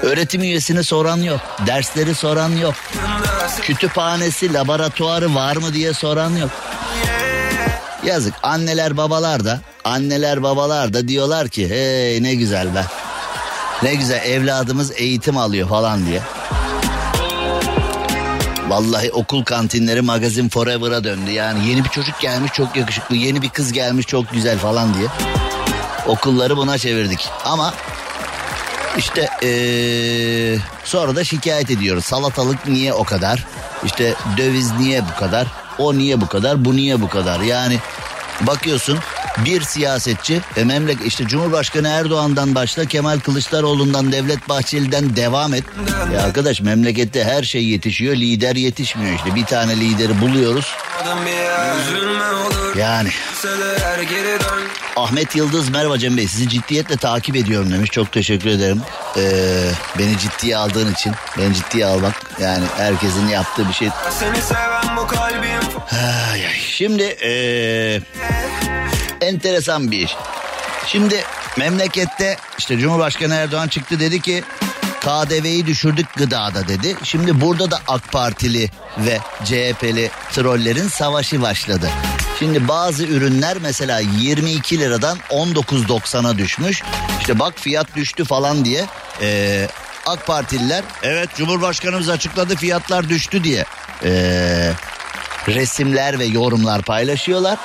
[0.01, 1.39] Öğretim üyesini soran yok.
[1.67, 2.75] Dersleri soran yok.
[3.61, 6.49] Kütüphanesi, laboratuvarı var mı diye soran yok.
[8.05, 12.85] Yazık anneler babalar da anneler babalar da diyorlar ki hey ne güzel be.
[13.83, 16.21] Ne güzel evladımız eğitim alıyor falan diye.
[18.71, 21.31] Vallahi okul kantinleri magazin forever'a döndü.
[21.31, 25.07] Yani yeni bir çocuk gelmiş çok yakışıklı, yeni bir kız gelmiş çok güzel falan diye.
[26.07, 27.29] Okulları buna çevirdik.
[27.45, 27.73] Ama
[28.97, 32.05] işte ee, sonra da şikayet ediyoruz.
[32.05, 33.45] Salatalık niye o kadar?
[33.85, 35.47] İşte döviz niye bu kadar?
[35.77, 36.65] O niye bu kadar?
[36.65, 37.39] Bu niye bu kadar?
[37.39, 37.79] Yani
[38.41, 38.99] bakıyorsun
[39.37, 45.63] bir siyasetçi e, memleket işte Cumhurbaşkanı Erdoğan'dan başla Kemal Kılıçdaroğlu'ndan Devlet Bahçeli'den devam et.
[46.13, 50.75] Ya arkadaş memlekette her şey yetişiyor lider yetişmiyor işte bir tane lideri buluyoruz.
[52.77, 53.09] Yani
[54.95, 58.81] Ahmet Yıldız merhaba Cem Bey sizi ciddiyetle takip ediyorum demiş çok teşekkür ederim.
[59.17, 59.21] Ee,
[59.99, 63.89] beni ciddiye aldığın için beni ciddiye almak yani herkesin yaptığı bir şey.
[66.31, 66.53] Ay, ay.
[66.59, 68.01] Şimdi ee,
[69.21, 70.15] enteresan bir iş.
[70.87, 71.23] Şimdi
[71.57, 74.43] memlekette işte Cumhurbaşkanı Erdoğan çıktı dedi ki
[75.01, 76.95] KDV'yi düşürdük gıdada dedi.
[77.03, 81.89] Şimdi burada da AK Partili ve CHP'li trollerin savaşı başladı.
[82.39, 86.83] Şimdi bazı ürünler mesela 22 liradan 19.90'a düşmüş.
[87.19, 88.85] İşte bak fiyat düştü falan diye
[89.21, 89.67] ee,
[90.05, 93.65] AK Partililer evet Cumhurbaşkanımız açıkladı fiyatlar düştü diye
[94.03, 94.71] ee,
[95.47, 97.57] resimler ve yorumlar paylaşıyorlar.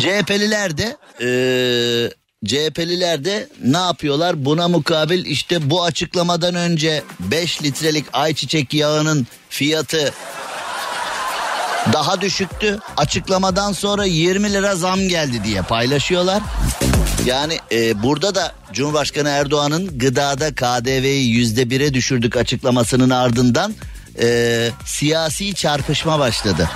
[0.00, 2.10] CHP'liler de eee
[2.46, 4.44] CHP'liler de ne yapıyorlar?
[4.44, 10.12] Buna mukabil işte bu açıklamadan önce 5 litrelik ayçiçek yağının fiyatı
[11.92, 12.78] daha düşüktü.
[12.96, 16.42] Açıklamadan sonra 20 lira zam geldi diye paylaşıyorlar.
[17.26, 23.74] Yani e, burada da Cumhurbaşkanı Erdoğan'ın gıdada KDV'yi yüzde bire düşürdük açıklamasının ardından
[24.22, 26.70] e, siyasi çarpışma başladı.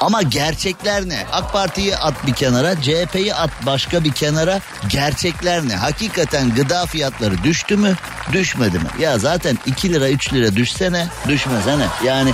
[0.00, 1.26] Ama gerçekler ne?
[1.32, 4.60] AK Parti'yi at bir kenara, CHP'yi at başka bir kenara.
[4.88, 5.76] Gerçekler ne?
[5.76, 7.94] Hakikaten gıda fiyatları düştü mü?
[8.32, 8.88] Düşmedi mi?
[9.00, 11.86] Ya zaten 2 lira 3 lira düşsene, düşmesene.
[12.04, 12.32] Yani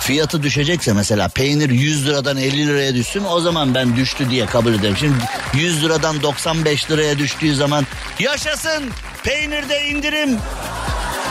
[0.00, 4.74] fiyatı düşecekse mesela peynir 100 liradan 50 liraya düşsün o zaman ben düştü diye kabul
[4.74, 4.96] ederim.
[4.96, 5.14] Şimdi
[5.54, 7.86] 100 liradan 95 liraya düştüğü zaman
[8.18, 8.90] yaşasın
[9.24, 10.38] peynirde indirim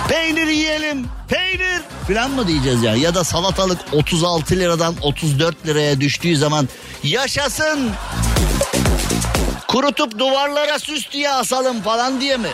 [0.09, 1.05] peynir yiyelim.
[1.27, 1.81] Peynir.
[2.07, 6.69] Falan mı diyeceğiz yani ya da salatalık 36 liradan 34 liraya düştüğü zaman
[7.03, 7.91] yaşasın.
[9.67, 12.49] Kurutup duvarlara süs diye asalım falan diye mi?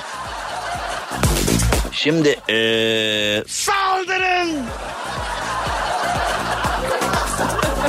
[1.92, 4.66] Şimdi ee, saldırın!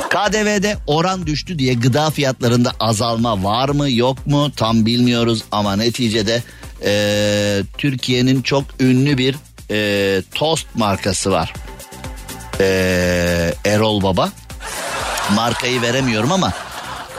[0.09, 6.43] KDV'de oran düştü diye gıda fiyatlarında azalma var mı yok mu tam bilmiyoruz ama neticede
[6.83, 9.35] e, Türkiye'nin çok ünlü bir
[9.71, 11.53] e, tost markası var.
[12.59, 14.29] E, Erol Baba.
[15.35, 16.53] Markayı veremiyorum ama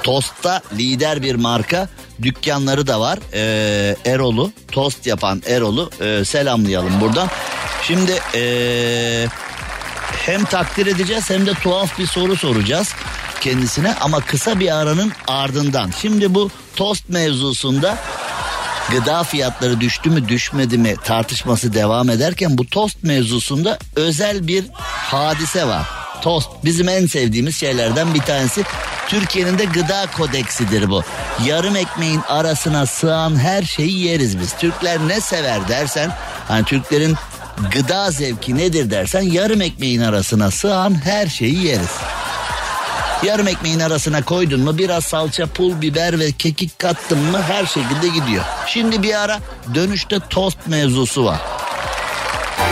[0.03, 1.89] tostta lider bir marka
[2.23, 3.19] dükkanları da var.
[3.35, 7.29] E, Erol'u tost yapan Erol'u e, selamlayalım buradan.
[7.83, 9.29] Şimdi eee
[10.27, 12.95] hem takdir edeceğiz hem de tuhaf bir soru soracağız
[13.41, 15.91] kendisine ama kısa bir aranın ardından.
[16.03, 17.99] Şimdi bu tost mevzusunda
[18.91, 25.67] gıda fiyatları düştü mü düşmedi mi tartışması devam ederken bu tost mevzusunda özel bir hadise
[25.67, 25.87] var.
[26.23, 28.65] Tost bizim en sevdiğimiz şeylerden bir tanesi.
[29.09, 31.03] Türkiye'nin de gıda kodeksidir bu.
[31.45, 34.53] Yarım ekmeğin arasına sığan her şeyi yeriz biz.
[34.53, 36.13] Türkler ne sever dersen
[36.49, 37.17] hani Türklerin
[37.73, 41.91] gıda zevki nedir dersen yarım ekmeğin arasına sığan her şeyi yeriz.
[43.23, 48.09] Yarım ekmeğin arasına koydun mu biraz salça, pul biber ve kekik kattın mı her şekilde
[48.09, 48.45] gidiyor.
[48.67, 49.39] Şimdi bir ara
[49.75, 51.41] dönüşte tost mevzusu var.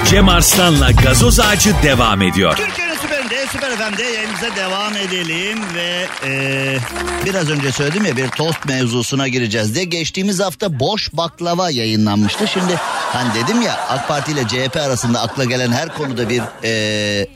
[0.07, 2.57] Cem Arslan'la gazoz ağacı devam ediyor.
[2.57, 6.79] Türkiye'nin süperinde, süper FM'de yayınımıza devam edelim ve e,
[7.25, 9.85] biraz önce söyledim ya bir tost mevzusuna gireceğiz diye.
[9.85, 12.49] Geçtiğimiz hafta boş baklava yayınlanmıştı.
[12.49, 12.77] Şimdi
[13.13, 17.27] hani dedim ya AK Parti ile CHP arasında akla gelen her konuda bir e,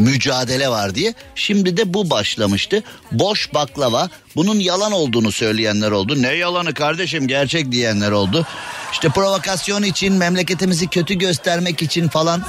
[0.00, 1.14] mücadele var diye.
[1.34, 2.82] Şimdi de bu başlamıştı.
[3.12, 6.22] Boş baklava bunun yalan olduğunu söyleyenler oldu.
[6.22, 8.46] Ne yalanı kardeşim gerçek diyenler oldu.
[8.92, 12.42] İşte provokasyon için memleketimizi kötü göstermek için falan.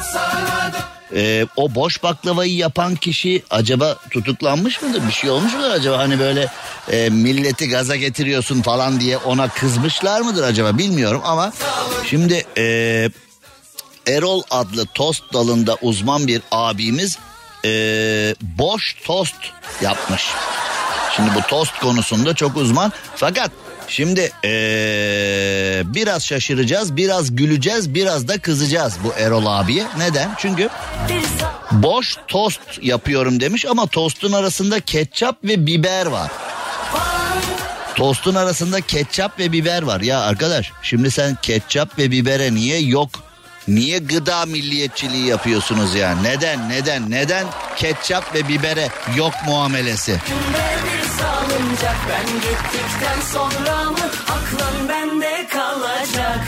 [1.16, 5.08] Ee, o boş baklavayı yapan kişi acaba tutuklanmış mıdır?
[5.08, 5.98] Bir şey olmuş mudur acaba?
[5.98, 6.48] Hani böyle
[6.92, 11.54] e, milleti gaza getiriyorsun falan diye ona kızmışlar mıdır acaba bilmiyorum ama
[12.10, 13.10] şimdi e,
[14.08, 17.18] Erol adlı tost dalında uzman bir abimiz
[17.66, 17.70] e,
[18.42, 19.36] boş tost
[19.82, 20.22] yapmış.
[21.16, 23.52] Şimdi bu tost konusunda çok uzman fakat
[23.88, 24.52] şimdi e,
[25.86, 29.86] biraz şaşıracağız, biraz güleceğiz, biraz da kızacağız bu Erol abiye.
[29.98, 30.30] Neden?
[30.38, 30.70] Çünkü
[31.72, 36.32] boş tost yapıyorum demiş ama tostun arasında ketçap ve biber var.
[37.96, 40.02] Tostun arasında ketçap ve biber var.
[40.02, 43.10] Ya arkadaş şimdi sen ketçap ve bibere niye yok?
[43.74, 46.22] Niye gıda milliyetçiliği yapıyorsunuz ya?
[46.22, 50.20] Neden neden neden ketçap ve bibere yok muamelesi?
[52.10, 56.40] Ben gittikten sonra mı aklın bende kalacak?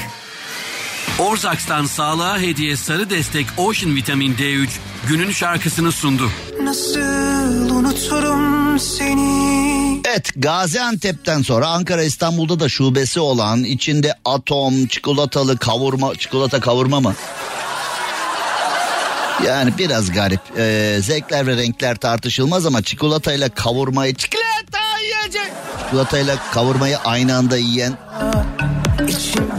[1.20, 4.68] Orzaks'tan sağlığa hediye sarı destek Ocean Vitamin D3
[5.08, 6.30] günün şarkısını sundu.
[6.64, 16.16] Nasıl unuturum seni Evet Gaziantep'ten sonra Ankara İstanbul'da da şubesi olan içinde atom, çikolatalı kavurma,
[16.16, 17.16] çikolata kavurma mı?
[19.48, 20.42] Yani biraz garip.
[20.58, 25.54] Ee, zevkler ve renkler tartışılmaz ama çikolatayla kavurmayı çikolata yiyecek.
[25.86, 27.98] Çikolatayla kavurmayı aynı anda yiyen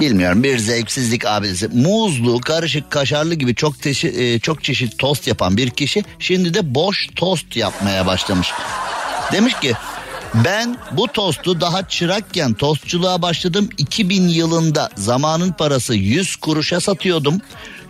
[0.04, 1.68] Bilmiyorum bir zevksizlik abidesi.
[1.68, 6.74] Muzlu, karışık, kaşarlı gibi çok teşi, e, çok çeşit tost yapan bir kişi şimdi de
[6.74, 8.48] boş tost yapmaya başlamış.
[9.32, 9.72] Demiş ki
[10.34, 17.40] ben bu tostu daha çırakken tostçuluğa başladım 2000 yılında zamanın parası 100 kuruşa satıyordum.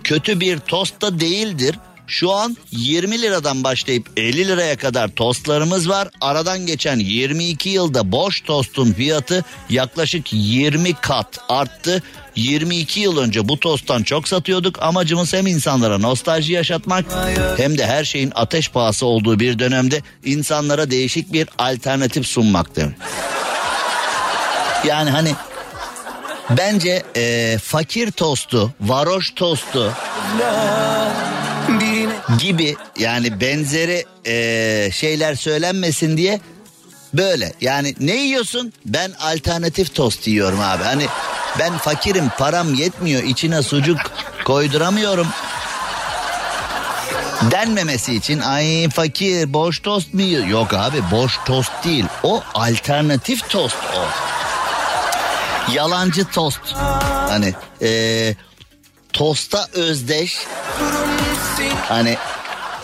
[0.04, 1.78] Kötü bir tost da değildir.
[2.06, 6.08] Şu an 20 liradan başlayıp 50 liraya kadar tostlarımız var.
[6.20, 12.02] Aradan geçen 22 yılda boş tostun fiyatı yaklaşık 20 kat arttı.
[12.36, 14.82] 22 yıl önce bu tosttan çok satıyorduk.
[14.82, 17.04] Amacımız hem insanlara nostalji yaşatmak
[17.56, 22.96] hem de her şeyin ateş pahası olduğu bir dönemde insanlara değişik bir alternatif sunmak demek.
[24.86, 25.34] Yani hani
[26.50, 29.92] bence eee, fakir tostu, varoş tostu
[32.38, 36.40] gibi yani benzeri eee, şeyler söylenmesin diye
[37.14, 37.52] böyle.
[37.60, 38.72] Yani ne yiyorsun?
[38.86, 40.82] Ben alternatif tost yiyorum abi.
[40.82, 41.06] Hani
[41.58, 43.98] ben fakirim param yetmiyor içine sucuk
[44.44, 45.26] koyduramıyorum
[47.50, 48.40] denmemesi için.
[48.40, 50.46] Ay fakir boş tost mu yiyor?
[50.46, 52.04] Yok abi boş tost değil.
[52.22, 54.04] O alternatif tost o.
[55.72, 56.60] Yalancı tost.
[57.28, 58.36] Hani eee
[59.12, 60.38] tosta özdeş
[61.88, 62.16] Hani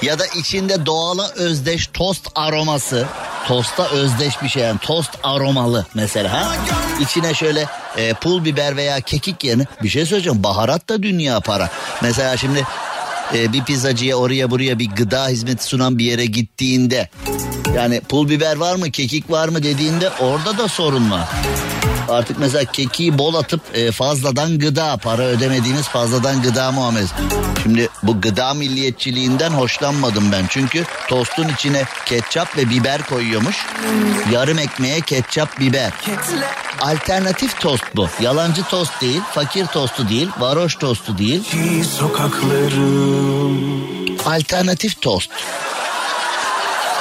[0.02, 3.06] ya da içinde doğala özdeş tost aroması.
[3.46, 6.52] Tosta özdeş bir şey yani tost aromalı mesela ha.
[7.00, 11.68] İçine şöyle e, pul biber veya kekik yerine bir şey söyleyeceğim baharat da dünya para.
[12.02, 12.66] Mesela şimdi
[13.34, 17.08] e, bir pizzacıya oraya buraya bir gıda hizmeti sunan bir yere gittiğinde
[17.76, 21.28] yani pul biber var mı kekik var mı dediğinde orada da sorun var.
[22.08, 27.14] Artık mesela kekiği bol atıp e, fazladan gıda para ödemediğimiz fazladan gıda muamelesi.
[27.62, 30.46] Şimdi bu gıda milliyetçiliğinden hoşlanmadım ben.
[30.48, 33.66] Çünkü tostun içine ketçap ve biber koyuyormuş.
[34.32, 35.92] Yarım ekmeğe ketçap biber.
[36.80, 38.08] Alternatif tost bu.
[38.20, 41.42] Yalancı tost değil, fakir tostu değil, varoş tostu değil.
[44.26, 45.30] Alternatif tost.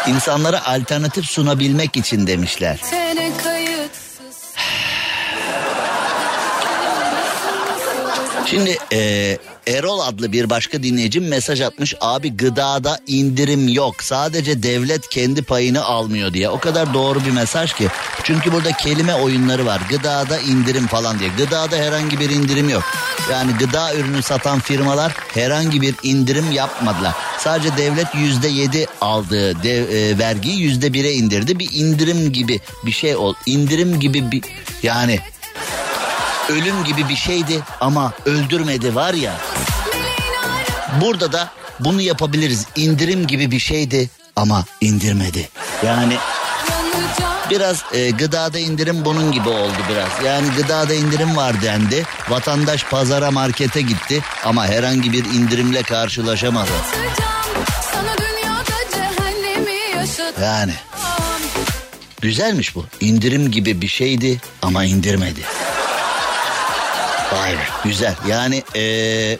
[0.08, 2.80] İnsanlara alternatif sunabilmek için demişler.
[2.84, 3.32] Seni
[8.50, 11.96] Şimdi e, Erol adlı bir başka dinleyicim mesaj atmış.
[12.02, 14.04] Abi gıdada indirim yok.
[14.04, 16.50] Sadece devlet kendi payını almıyor diye.
[16.50, 17.88] O kadar doğru bir mesaj ki.
[18.24, 19.82] Çünkü burada kelime oyunları var.
[19.90, 21.30] Gıdada indirim falan diye.
[21.38, 22.84] Gıdada herhangi bir indirim yok.
[23.32, 27.14] Yani gıda ürünü satan firmalar herhangi bir indirim yapmadılar.
[27.40, 31.60] Sadece devlet yüzde yedi aldığı dev, e, vergiyi yüzde bire indirdi.
[31.60, 33.34] Bir indirim gibi bir şey ol.
[33.46, 34.42] İndirim gibi bir
[34.84, 35.20] yani
[36.50, 39.34] ölüm gibi bir şeydi ama öldürmedi var ya.
[41.02, 42.66] Burada da bunu yapabiliriz.
[42.76, 45.50] İndirim gibi bir şeydi ama indirmedi.
[45.86, 46.18] Yani
[47.50, 50.26] biraz e, gıdada indirim bunun gibi oldu biraz.
[50.26, 52.06] Yani gıdada indirim var dendi.
[52.30, 56.72] Vatandaş pazara markete gitti ama herhangi bir indirimle karşılaşamadı.
[60.44, 60.74] Yani
[62.22, 62.86] güzelmiş bu.
[63.00, 65.42] İndirim gibi bir şeydi ama indirmedi.
[67.34, 68.16] Vay be güzel.
[68.28, 69.38] Yani eee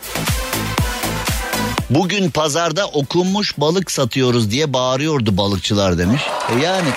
[1.90, 6.22] Bugün pazarda okunmuş balık satıyoruz diye bağırıyordu balıkçılar demiş.
[6.56, 6.90] E yani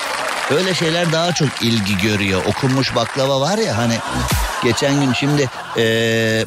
[0.51, 2.43] öyle şeyler daha çok ilgi görüyor.
[2.45, 3.95] Okunmuş baklava var ya hani
[4.65, 6.45] geçen gün şimdi eee,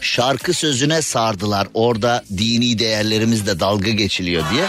[0.00, 1.68] şarkı sözüne sardılar.
[1.74, 4.64] Orada dini değerlerimizle dalga geçiliyor diye.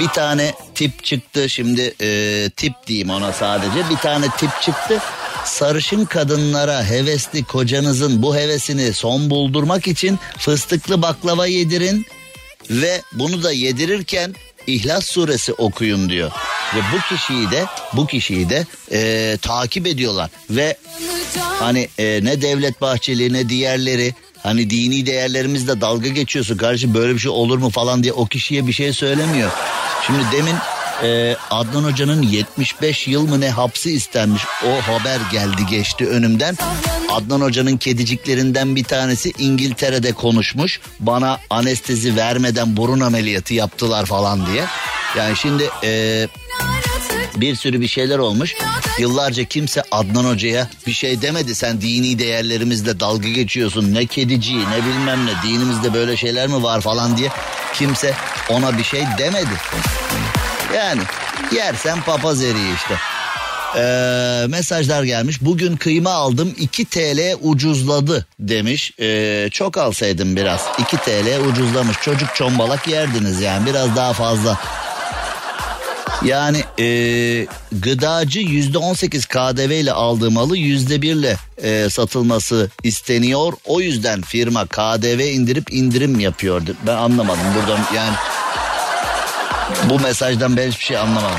[0.00, 3.90] Bir tane tip çıktı şimdi eee, tip diyeyim ona sadece.
[3.90, 4.98] Bir tane tip çıktı.
[5.46, 12.06] Sarışın kadınlara hevesli kocanızın bu hevesini son buldurmak için fıstıklı baklava yedirin
[12.70, 14.34] ve bunu da yedirirken
[14.66, 16.30] İhlas suresi okuyun diyor.
[16.76, 20.76] Ve bu kişiyi de bu kişiyi de eee, takip ediyorlar ve
[21.38, 27.18] hani e, ne Devlet Bahçeli ne diğerleri hani dini değerlerimizle dalga geçiyorsun kardeşim böyle bir
[27.18, 29.50] şey olur mu falan diye o kişiye bir şey söylemiyor.
[30.06, 30.54] Şimdi demin
[31.02, 36.56] e, Adnan Hoca'nın 75 yıl mı ne hapsi istenmiş o haber geldi geçti önümden.
[37.12, 44.64] Adnan Hoca'nın kediciklerinden bir tanesi İngiltere'de konuşmuş bana anestezi vermeden burun ameliyatı yaptılar falan diye.
[45.16, 46.28] Yani şimdi e,
[47.36, 48.54] bir sürü bir şeyler olmuş.
[48.98, 51.54] Yıllarca kimse Adnan Hoca'ya bir şey demedi.
[51.54, 53.94] Sen dini değerlerimizle dalga geçiyorsun.
[53.94, 57.28] Ne kedici ne bilmem ne dinimizde böyle şeyler mi var falan diye.
[57.74, 58.14] Kimse
[58.50, 59.56] ona bir şey demedi.
[60.76, 61.02] Yani
[61.52, 62.94] yersen papaz eriği işte.
[63.76, 65.42] Ee, mesajlar gelmiş.
[65.42, 68.92] Bugün kıyma aldım 2 TL ucuzladı demiş.
[69.00, 70.60] Ee, çok alsaydım biraz.
[70.78, 71.96] 2 TL ucuzlamış.
[72.00, 74.58] Çocuk çombalak yerdiniz yani biraz daha fazla.
[76.24, 76.86] Yani e,
[77.72, 83.52] gıdacı yüzde on sekiz KDV ile aldığı malı yüzde birle e, satılması isteniyor.
[83.64, 86.74] O yüzden firma KDV indirip indirim yapıyordu.
[86.86, 88.14] Ben anlamadım buradan yani
[89.90, 91.38] bu mesajdan ben hiçbir şey anlamadım.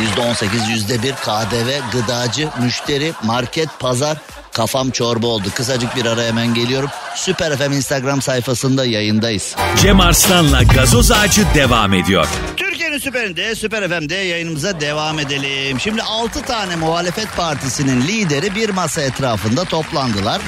[0.00, 4.16] Yüzde on sekiz, yüzde bir KDV, gıdacı, müşteri, market, pazar.
[4.54, 5.48] Kafam çorba oldu.
[5.54, 6.90] Kısacık bir ara hemen geliyorum.
[7.16, 9.56] Süper FM Instagram sayfasında yayındayız.
[9.82, 12.26] Cem Arslan'la gazoz ağacı devam ediyor.
[12.56, 15.80] Türkiye'nin süperinde, Süper FM'de yayınımıza devam edelim.
[15.80, 20.40] Şimdi 6 tane muhalefet partisinin lideri bir masa etrafında toplandılar.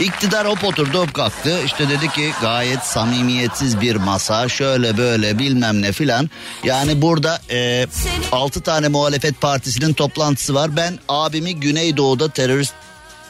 [0.00, 1.58] İktidar hop oturdu hop kalktı.
[1.64, 6.30] İşte dedi ki gayet samimiyetsiz bir masa şöyle böyle bilmem ne filan.
[6.64, 7.86] Yani burada e,
[8.32, 10.76] 6 tane muhalefet partisinin toplantısı var.
[10.76, 12.74] Ben abimi Güneydoğu'da terörist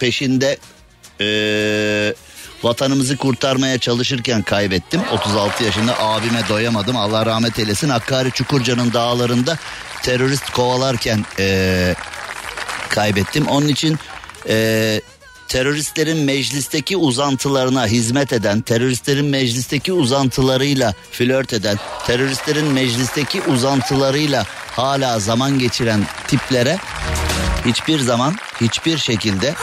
[0.01, 0.59] peşinde
[1.21, 2.15] e,
[2.63, 5.01] vatanımızı kurtarmaya çalışırken kaybettim.
[5.13, 6.97] 36 yaşında abime doyamadım.
[6.97, 7.89] Allah rahmet eylesin.
[7.89, 9.59] Hakkari Çukurca'nın dağlarında
[10.03, 11.95] terörist kovalarken e,
[12.89, 13.47] kaybettim.
[13.47, 13.99] Onun için
[14.49, 15.01] e,
[15.49, 24.47] teröristlerin meclisteki uzantılarına hizmet eden, teröristlerin meclisteki uzantılarıyla flört eden, teröristlerin meclisteki uzantılarıyla
[24.77, 26.79] hala zaman geçiren tiplere
[27.67, 29.55] hiçbir zaman hiçbir şekilde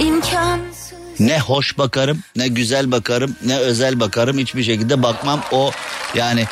[0.00, 0.92] imkansız.
[1.20, 5.40] ne hoş bakarım, ne güzel bakarım, ne özel bakarım hiçbir şekilde bakmam.
[5.52, 5.70] O
[6.14, 6.46] yani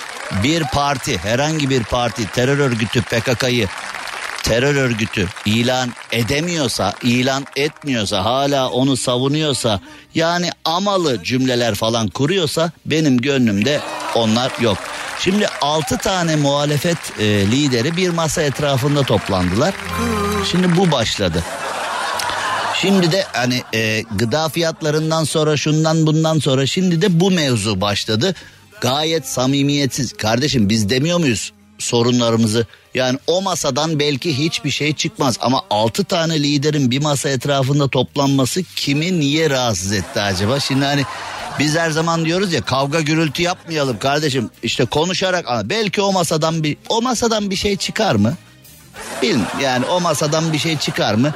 [0.44, 3.68] bir parti, herhangi bir parti terör örgütü PKK'yı
[4.42, 9.80] terör örgütü ilan edemiyorsa, ilan etmiyorsa, hala onu savunuyorsa,
[10.14, 13.80] yani amalı cümleler falan kuruyorsa benim gönlümde
[14.14, 14.78] onlar yok.
[15.18, 19.74] Şimdi 6 tane muhalefet e, lideri bir masa etrafında toplandılar.
[20.50, 21.44] Şimdi bu başladı.
[22.80, 28.34] Şimdi de hani e, gıda fiyatlarından sonra şundan bundan sonra şimdi de bu mevzu başladı.
[28.80, 30.12] Gayet samimiyetsiz.
[30.12, 32.66] Kardeşim biz demiyor muyuz sorunlarımızı?
[32.94, 38.62] Yani o masadan belki hiçbir şey çıkmaz ama 6 tane liderin bir masa etrafında toplanması
[38.76, 40.60] kimi niye rahatsız etti acaba?
[40.60, 41.04] Şimdi hani
[41.58, 44.50] biz her zaman diyoruz ya kavga gürültü yapmayalım kardeşim.
[44.62, 48.36] İşte konuşarak belki o masadan bir o masadan bir şey çıkar mı?
[49.22, 51.34] Bilmiyorum yani o masadan bir şey çıkar mı?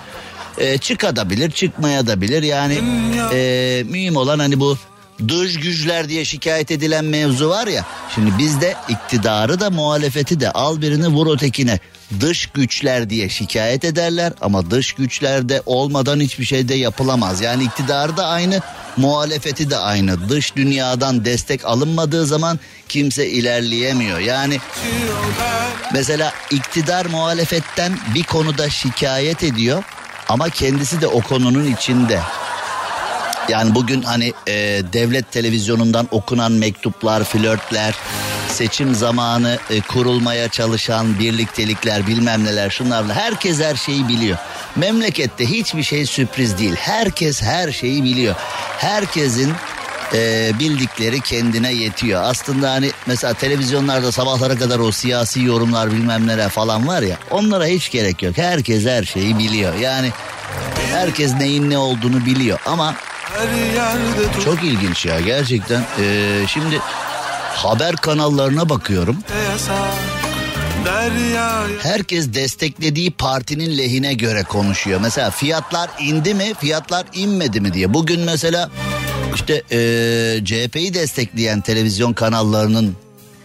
[0.58, 2.80] Ee, çıkabilir çıkmaya da bilir yani
[3.32, 4.76] e, mühim olan hani bu
[5.28, 7.84] dış güçler diye şikayet edilen mevzu var ya.
[8.14, 11.80] Şimdi bizde iktidarı da muhalefeti de al birini vur ötekine.
[12.20, 17.40] Dış güçler diye şikayet ederler ama dış güçlerde olmadan hiçbir şey de yapılamaz.
[17.40, 18.60] Yani iktidarı da aynı
[18.96, 20.28] muhalefeti de aynı.
[20.28, 24.18] Dış dünyadan destek alınmadığı zaman kimse ilerleyemiyor.
[24.18, 24.58] Yani
[25.92, 29.84] Mesela iktidar muhalefetten bir konuda şikayet ediyor
[30.32, 32.20] ama kendisi de o konunun içinde.
[33.48, 34.52] Yani bugün hani e,
[34.92, 37.94] devlet televizyonundan okunan mektuplar, flörtler,
[38.48, 44.38] seçim zamanı e, kurulmaya çalışan birliktelikler, bilmem neler şunlarla herkes her şeyi biliyor.
[44.76, 46.74] Memlekette hiçbir şey sürpriz değil.
[46.76, 48.34] Herkes her şeyi biliyor.
[48.78, 49.52] Herkesin
[50.14, 52.22] e, bildikleri kendine yetiyor.
[52.22, 57.66] Aslında hani mesela televizyonlarda sabahlara kadar o siyasi yorumlar bilmem neler falan var ya onlara
[57.66, 58.38] hiç gerek yok.
[58.38, 59.74] Herkes her şeyi biliyor.
[59.74, 60.10] Yani
[60.92, 62.94] herkes neyin ne olduğunu biliyor ama
[64.44, 65.84] Çok ilginç ya gerçekten.
[66.00, 66.78] Ee, şimdi
[67.54, 69.16] haber kanallarına bakıyorum.
[71.82, 75.00] Herkes desteklediği partinin lehine göre konuşuyor.
[75.00, 77.94] Mesela fiyatlar indi mi, fiyatlar inmedi mi diye.
[77.94, 78.70] Bugün mesela
[79.34, 82.96] işte ee, CHP'yi destekleyen televizyon kanallarının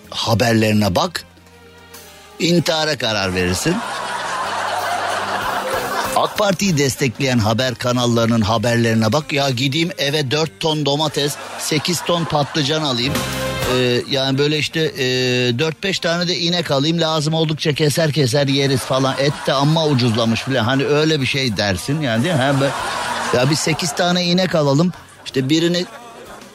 [0.10, 1.24] haberlerine bak.
[2.40, 3.76] İntihara karar verirsin.
[6.16, 9.34] AK Parti'yi destekleyen haber kanallarının haberlerine bak.
[9.34, 13.14] Ya gideyim eve 4 ton domates, 8 ton patlıcan alayım.
[13.76, 18.80] Ee, yani böyle işte e, 4-5 tane de inek alayım lazım oldukça keser keser yeriz
[18.80, 19.16] falan.
[19.20, 20.64] Et de amma ucuzlamış falan.
[20.64, 22.42] Hani öyle bir şey dersin yani değil mi?
[22.42, 22.74] Ha, böyle,
[23.36, 24.92] ya bir 8 tane inek alalım.
[25.28, 25.86] İşte birini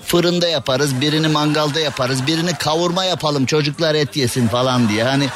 [0.04, 5.04] fırında yaparız, birini mangalda yaparız, birini kavurma yapalım çocuklar et yesin falan diye.
[5.04, 5.28] Hani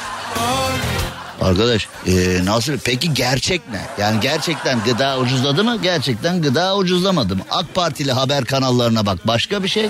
[1.41, 3.81] Arkadaş e, nasıl peki gerçek ne?
[4.03, 5.77] Yani gerçekten gıda ucuzladı mı?
[5.83, 7.41] Gerçekten gıda ucuzlamadı mı?
[7.51, 9.89] AK Partili haber kanallarına bak başka bir şey.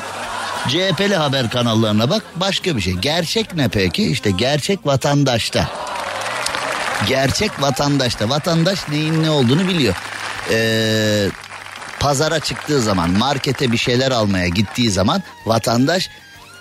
[0.68, 2.94] CHP'li haber kanallarına bak başka bir şey.
[2.94, 4.12] Gerçek ne peki?
[4.12, 5.70] İşte gerçek vatandaşta.
[7.08, 8.30] Gerçek vatandaşta.
[8.30, 9.96] Vatandaş neyin ne olduğunu biliyor.
[10.52, 11.28] Ee,
[12.08, 16.10] pazara çıktığı zaman markete bir şeyler almaya gittiği zaman vatandaş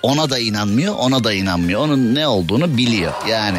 [0.02, 1.80] ona da inanmıyor ona da inanmıyor.
[1.80, 3.58] Onun ne olduğunu biliyor yani.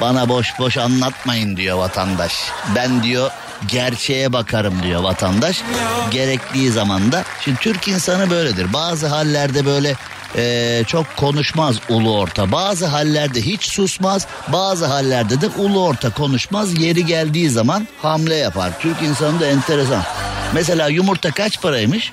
[0.00, 2.32] Bana boş boş anlatmayın diyor vatandaş.
[2.74, 3.30] Ben diyor
[3.66, 5.62] gerçeğe bakarım diyor vatandaş.
[6.10, 8.72] Gerektiği zaman da şimdi Türk insanı böyledir.
[8.72, 9.94] Bazı hallerde böyle
[10.36, 12.52] e, çok konuşmaz ulu orta.
[12.52, 14.26] Bazı hallerde hiç susmaz.
[14.48, 16.82] Bazı hallerde de ulu orta konuşmaz.
[16.82, 18.78] Yeri geldiği zaman hamle yapar.
[18.80, 20.02] Türk insanı da enteresan.
[20.54, 22.12] Mesela yumurta kaç paraymış?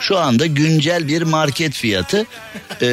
[0.00, 2.26] Şu anda güncel bir market fiyatı
[2.80, 2.86] e,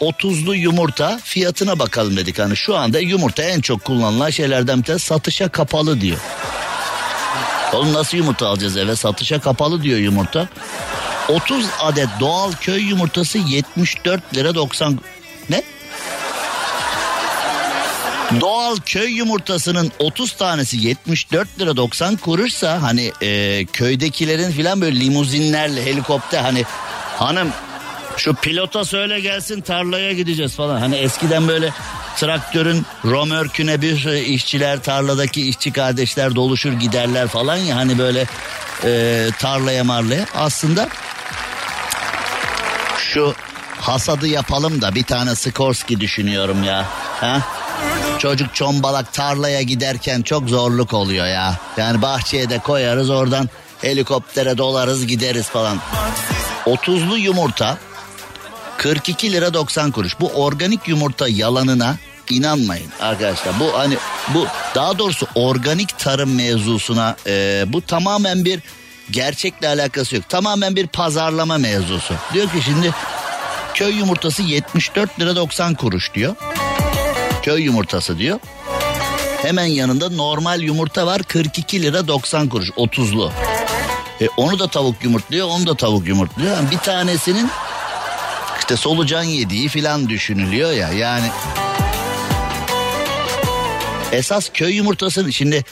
[0.00, 2.38] 30'lu yumurta fiyatına bakalım dedik.
[2.38, 6.18] Hani şu anda yumurta en çok kullanılan şeylerden bir tanesi satışa kapalı diyor.
[7.72, 10.48] Oğlum nasıl yumurta alacağız eve satışa kapalı diyor yumurta.
[11.28, 14.98] 30 adet doğal köy yumurtası 74 lira 90
[15.50, 15.62] ne?
[18.40, 25.84] Doğal köy yumurtasının 30 tanesi 74 lira 90 kuruşsa hani e, köydekilerin filan böyle limuzinlerle
[25.84, 26.64] helikopter hani
[27.18, 27.52] hanım
[28.16, 30.80] şu pilota söyle gelsin tarlaya gideceğiz falan.
[30.80, 31.72] Hani eskiden böyle
[32.16, 38.26] traktörün romörküne bir işçiler tarladaki işçi kardeşler doluşur giderler falan ya hani böyle
[38.84, 40.88] e, tarlaya marlaya aslında
[43.12, 43.34] şu
[43.80, 46.86] hasadı yapalım da bir tane Skorsky düşünüyorum ya.
[47.20, 47.40] Ha?
[48.18, 51.56] Çocuk çombalak tarlaya giderken çok zorluk oluyor ya.
[51.76, 53.48] Yani bahçeye de koyarız oradan
[53.80, 55.78] helikoptere dolarız gideriz falan.
[56.66, 57.78] 30'lu yumurta
[58.76, 60.20] 42 lira 90 kuruş.
[60.20, 61.96] Bu organik yumurta yalanına
[62.30, 63.60] inanmayın arkadaşlar.
[63.60, 63.96] Bu hani
[64.34, 68.60] bu daha doğrusu organik tarım mevzusuna e, bu tamamen bir
[69.12, 70.28] gerçekle alakası yok.
[70.28, 72.14] Tamamen bir pazarlama mevzusu.
[72.32, 72.90] Diyor ki şimdi
[73.74, 76.36] köy yumurtası 74 lira 90 kuruş diyor.
[77.42, 78.38] Köy yumurtası diyor.
[79.42, 83.32] Hemen yanında normal yumurta var 42 lira 90 kuruş 30'lu.
[84.20, 86.56] E, onu da tavuk yumurtluyor onu da tavuk yumurtluyor.
[86.56, 87.50] Yani bir tanesinin
[88.58, 91.26] işte solucan yediği filan düşünülüyor ya yani.
[94.12, 95.64] Esas köy yumurtasının şimdi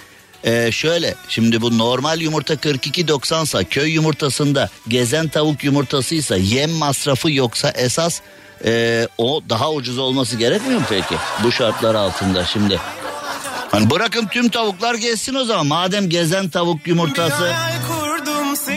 [0.45, 7.31] ee, şöyle şimdi bu normal yumurta 42.90 sa köy yumurtasında gezen tavuk yumurtasıysa yem masrafı
[7.33, 8.21] yoksa esas
[8.65, 11.15] e, o daha ucuz olması gerekmiyor mu peki
[11.45, 12.81] bu şartlar altında şimdi?
[13.71, 15.67] Hani bırakın tüm tavuklar gezsin o zaman.
[15.67, 17.53] Madem gezen tavuk yumurtası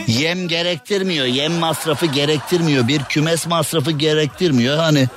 [0.07, 4.77] yem gerektirmiyor yem masrafı gerektirmiyor bir kümes masrafı gerektirmiyor.
[4.77, 5.07] Hani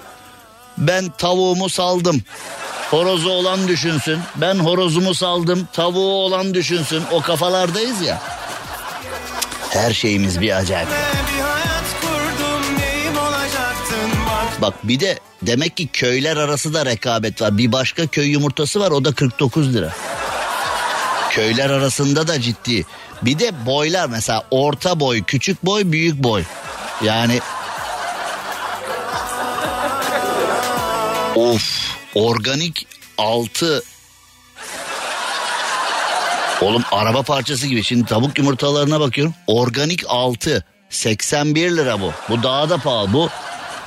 [0.79, 2.23] ben tavuğumu saldım
[2.91, 4.19] Horozu olan düşünsün.
[4.37, 5.69] Ben horozumu saldım.
[5.73, 7.03] Tavuğu olan düşünsün.
[7.13, 8.23] O kafalardayız ya.
[9.71, 10.89] Her şeyimiz bir acayip.
[14.63, 17.59] Bak bir de demek ki köyler arası da rekabet var.
[17.59, 19.93] Bir başka köy yumurtası var o da 49 lira.
[21.31, 22.87] Köyler arasında da ciddi.
[23.23, 26.43] Bir de boylar mesela orta boy, küçük boy, büyük boy.
[27.03, 27.41] Yani
[31.35, 32.87] Of organik
[33.19, 33.83] altı
[36.61, 37.85] Oğlum araba parçası gibi.
[37.85, 39.35] Şimdi tavuk yumurtalarına bakıyorum.
[39.47, 42.13] Organik altı 81 lira bu.
[42.29, 43.13] Bu daha da pahalı.
[43.13, 43.29] Bu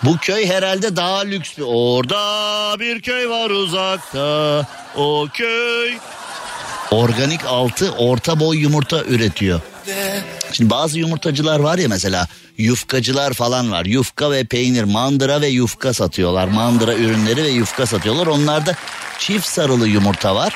[0.03, 1.63] bu köy herhalde daha lüks bir.
[1.67, 4.67] Orada bir köy var uzakta.
[4.95, 5.97] O köy.
[6.91, 9.61] Organik altı orta boy yumurta üretiyor.
[10.51, 12.27] Şimdi bazı yumurtacılar var ya mesela
[12.59, 13.85] yufkacılar falan var.
[13.85, 16.47] Yufka ve peynir, mandıra ve yufka satıyorlar.
[16.47, 18.27] Mandıra ürünleri ve yufka satıyorlar.
[18.27, 18.75] Onlarda
[19.19, 20.53] çift sarılı yumurta var.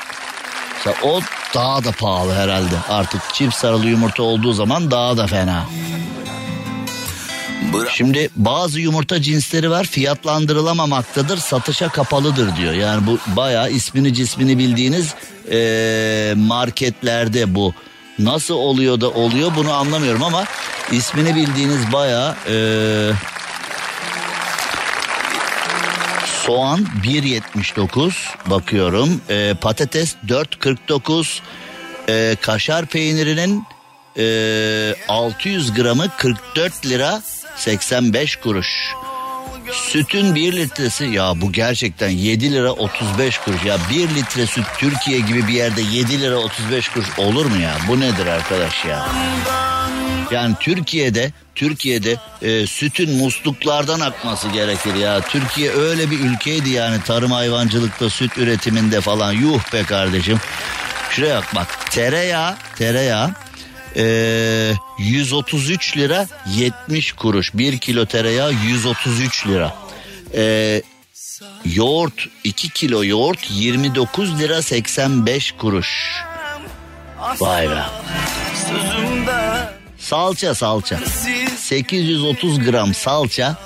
[0.76, 1.20] Mesela o
[1.54, 2.74] daha da pahalı herhalde.
[2.88, 5.64] Artık çift sarılı yumurta olduğu zaman daha da fena.
[7.90, 12.72] Şimdi bazı yumurta cinsleri var fiyatlandırılamamaktadır satışa kapalıdır diyor.
[12.72, 15.14] Yani bu bayağı ismini cismini bildiğiniz
[15.50, 17.74] eee, marketlerde bu.
[18.18, 20.44] Nasıl oluyor da oluyor bunu anlamıyorum ama
[20.92, 23.12] ismini bildiğiniz bayağı eee,
[26.46, 28.12] soğan 1.79
[28.46, 31.40] bakıyorum Eee, patates 4.49
[32.08, 33.64] Eee, kaşar peynirinin
[34.16, 37.22] eee, 600 gramı 44 lira
[37.56, 38.68] 85 kuruş.
[39.74, 43.64] Sütün 1 litresi ya bu gerçekten 7 lira 35 kuruş.
[43.64, 47.76] Ya 1 litre süt Türkiye gibi bir yerde 7 lira 35 kuruş olur mu ya?
[47.88, 49.06] Bu nedir arkadaş ya?
[50.30, 55.20] Yani Türkiye'de Türkiye'de e, sütün musluklardan akması gerekir ya.
[55.20, 59.32] Türkiye öyle bir ülkeydi yani tarım hayvancılıkta süt üretiminde falan.
[59.32, 60.40] Yuh be kardeşim.
[61.10, 63.30] Şuraya bak bak tereyağı tereyağı
[63.96, 66.26] e, 133 lira
[66.56, 67.54] 70 kuruş.
[67.54, 69.74] 1 kilo tereyağı 133 lira.
[70.34, 70.82] E,
[71.64, 76.22] yoğurt 2 kilo yoğurt 29 lira 85 kuruş.
[77.40, 77.82] Vay be.
[79.98, 80.98] Salça salça.
[81.58, 83.56] 830 gram salça.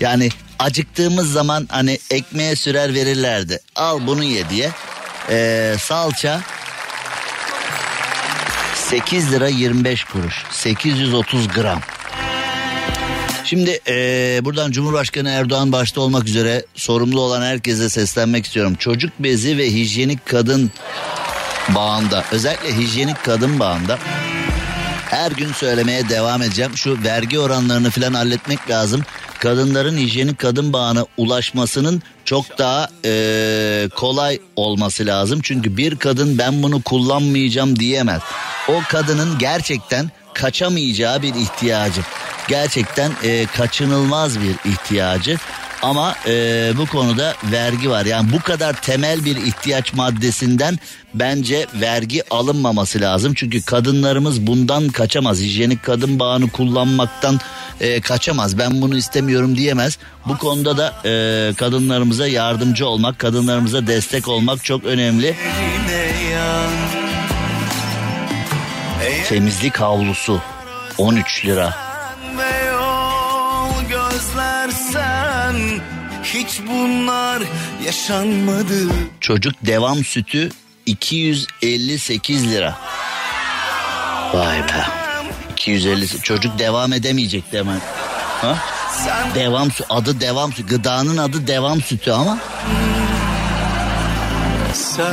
[0.00, 3.60] Yani acıktığımız zaman hani ekmeğe sürer verirlerdi.
[3.76, 4.70] Al bunu ye diye.
[5.30, 6.40] Ee, salça
[8.90, 10.44] 8 lira 25 kuruş.
[10.50, 11.80] 830 gram.
[13.44, 18.74] Şimdi eee, buradan Cumhurbaşkanı Erdoğan başta olmak üzere sorumlu olan herkese seslenmek istiyorum.
[18.74, 20.70] Çocuk bezi ve hijyenik kadın
[21.68, 23.98] bağında özellikle hijyenik kadın bağında
[25.10, 26.76] her gün söylemeye devam edeceğim.
[26.76, 29.02] Şu vergi oranlarını falan halletmek lazım.
[29.38, 35.40] Kadınların hijyenik kadın bağına ulaşmasının çok daha eee, kolay olması lazım.
[35.42, 38.22] Çünkü bir kadın ben bunu kullanmayacağım diyemez.
[38.68, 42.00] O kadının gerçekten kaçamayacağı bir ihtiyacı.
[42.48, 45.36] Gerçekten eee, kaçınılmaz bir ihtiyacı.
[45.86, 48.06] Ama eee, bu konuda vergi var.
[48.06, 50.78] Yani bu kadar temel bir ihtiyaç maddesinden
[51.14, 53.34] bence vergi alınmaması lazım.
[53.34, 55.40] Çünkü kadınlarımız bundan kaçamaz.
[55.40, 57.40] Hijyenik kadın bağını kullanmaktan
[57.80, 58.58] eee, kaçamaz.
[58.58, 59.98] Ben bunu istemiyorum diyemez.
[60.26, 65.36] Bu konuda da eee, kadınlarımıza yardımcı olmak, kadınlarımıza destek olmak çok önemli.
[69.28, 70.40] Temizlik havlusu
[70.98, 71.85] 13 lira.
[76.56, 77.42] Hiç bunlar
[77.86, 78.88] yaşanmadı.
[79.20, 80.50] Çocuk devam sütü
[80.86, 82.78] 258 lira.
[84.34, 84.84] Vay be.
[85.52, 87.80] 250 çocuk devam edemeyecek hemen.
[88.40, 88.58] Ha?
[89.34, 90.66] Devam sütü adı devam sütü.
[90.66, 92.38] Gıdanın adı devam sütü ama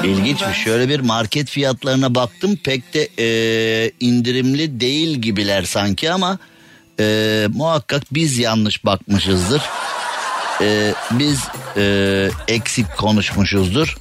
[0.03, 0.57] ilginçmiş.
[0.57, 6.37] Şöyle bir market fiyatlarına baktım pek de e, indirimli değil gibiler sanki ama
[6.99, 9.61] e, muhakkak biz yanlış bakmışızdır.
[10.61, 11.39] E, biz
[11.77, 13.97] e, eksik konuşmuşuzdur.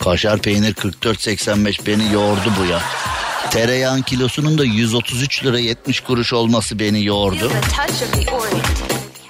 [0.00, 2.80] Kaşar peynir 44.85 beni yordu bu ya.
[3.50, 7.52] Tereyağın kilosunun da 133 lira 70 kuruş olması beni yordu.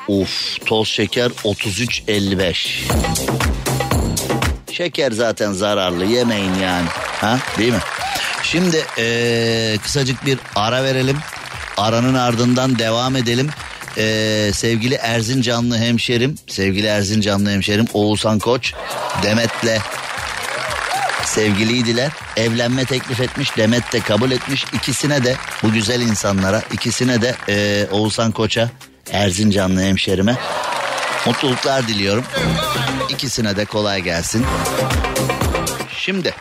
[0.09, 2.93] Uf toz şeker 33.55.
[4.72, 6.86] Şeker zaten zararlı yemeyin yani.
[7.20, 7.80] Ha değil mi?
[8.43, 11.18] Şimdi eee, kısacık bir ara verelim.
[11.76, 13.51] Aranın ardından devam edelim.
[13.97, 18.72] Eee, sevgili Erzincanlı hemşerim, sevgili Erzincanlı hemşerim Oğuzhan Koç,
[19.22, 19.80] Demet'le
[21.24, 22.11] sevgiliydiler.
[22.36, 23.57] Evlenme teklif etmiş.
[23.57, 24.64] Demet de kabul etmiş.
[24.72, 28.70] İkisine de bu güzel insanlara ikisine de eee, Oğuzhan Koç'a
[29.12, 30.36] Erzincanlı hemşerime
[31.26, 32.24] mutluluklar diliyorum.
[33.09, 34.47] İkisine de kolay gelsin.
[35.99, 36.34] Şimdi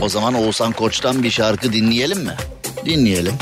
[0.00, 2.34] o zaman Oğuzhan Koç'tan bir şarkı dinleyelim mi?
[2.86, 3.34] Dinleyelim.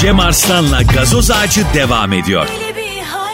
[0.00, 2.48] Cem Arslan'la gazoz ağacı devam ediyor.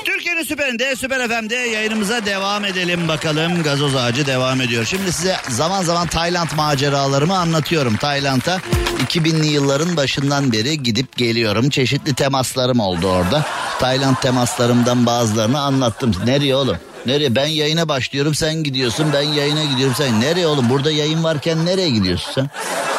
[0.04, 3.62] Türkiye'nin süperinde, süper FM'de yayınımıza devam edelim bakalım.
[3.62, 4.84] Gazoz ağacı devam ediyor.
[4.84, 7.96] Şimdi size zaman zaman Tayland maceralarımı anlatıyorum.
[7.96, 8.60] Tayland'a
[9.06, 11.70] 2000'li yılların başından beri gidip geliyorum.
[11.70, 13.44] Çeşitli temaslarım oldu orada.
[13.80, 16.12] Tayland temaslarımdan bazılarını anlattım.
[16.24, 16.76] Nereye oğlum?
[17.06, 17.34] Nereye?
[17.34, 19.12] Ben yayına başlıyorum sen gidiyorsun.
[19.12, 20.20] Ben yayına gidiyorum sen.
[20.20, 20.70] Nereye oğlum?
[20.70, 22.50] Burada yayın varken nereye gidiyorsun sen?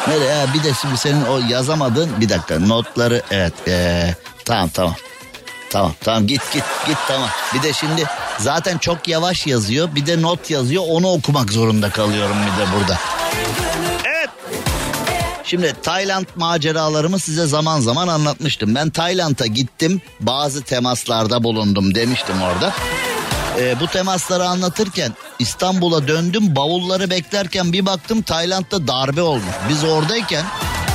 [0.08, 0.34] Nereye?
[0.34, 3.52] Ha, bir de şimdi senin o yazamadığın bir dakika notları evet.
[3.68, 4.94] ee, tamam tamam.
[5.70, 7.28] Tamam tamam git git git tamam.
[7.54, 8.04] Bir de şimdi
[8.38, 9.94] zaten çok yavaş yazıyor.
[9.94, 10.84] Bir de not yazıyor.
[10.88, 12.98] Onu okumak zorunda kalıyorum bir de burada.
[14.04, 14.30] Evet.
[15.44, 18.74] Şimdi Tayland maceralarımı size zaman zaman anlatmıştım.
[18.74, 20.00] Ben Tayland'a gittim.
[20.20, 22.74] Bazı temaslarda bulundum demiştim orada.
[23.58, 29.54] E, bu temasları anlatırken İstanbul'a döndüm bavulları beklerken bir baktım Tayland'da darbe olmuş.
[29.68, 30.44] Biz oradayken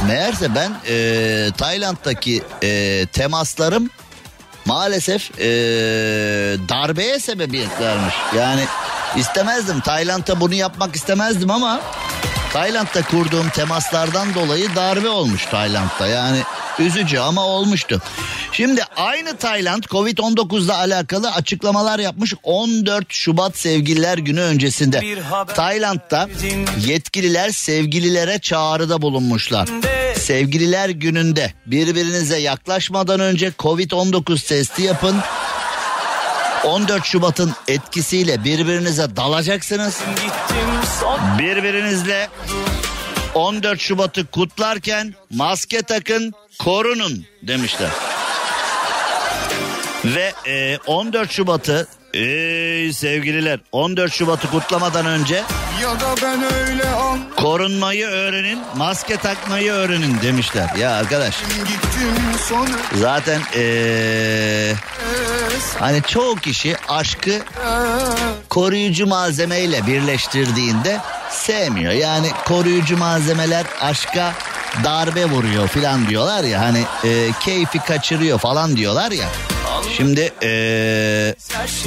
[0.08, 3.90] meğerse ben e, Tayland'daki e, temaslarım
[4.66, 5.46] maalesef e,
[6.70, 8.16] darbeye sebebiyet vermiş.
[8.38, 8.66] Yani
[9.16, 11.82] istemezdim Tayland'da bunu yapmak istemezdim ama
[12.54, 16.08] Tayland'da kurduğum temaslardan dolayı darbe olmuş Tayland'da.
[16.08, 16.44] Yani
[16.80, 18.02] üzücü ama olmuştu.
[18.52, 25.02] Şimdi aynı Tayland Covid-19 ile alakalı açıklamalar yapmış 14 Şubat Sevgililer Günü öncesinde.
[25.56, 26.30] Tayland'da
[26.86, 29.70] yetkililer sevgililere çağrıda bulunmuşlar.
[30.16, 35.16] Sevgililer gününde birbirinize yaklaşmadan önce Covid-19 testi yapın.
[36.66, 40.02] 14 Şubat'ın etkisiyle birbirinize dalacaksınız.
[41.40, 42.30] Birbirinizle
[43.38, 47.90] 14 Şubat'ı kutlarken maske takın, korunun demişler.
[50.06, 55.44] Ve e, 14 Şubat'ı ey sevgililer 14 Şubat'ı kutlamadan önce
[57.38, 60.76] korunmayı öğrenin, maske takmayı öğrenin demişler.
[60.80, 61.36] Ya arkadaş
[62.94, 64.74] zaten e,
[65.80, 67.40] hani çoğu kişi aşkı
[68.50, 71.00] koruyucu malzemeyle birleştirdiğinde
[71.32, 71.92] sevmiyor.
[71.94, 74.34] Yani koruyucu malzemeler aşka
[74.84, 79.28] darbe vuruyor filan diyorlar ya hani e, keyfi kaçırıyor falan diyorlar ya.
[79.98, 80.50] Şimdi e,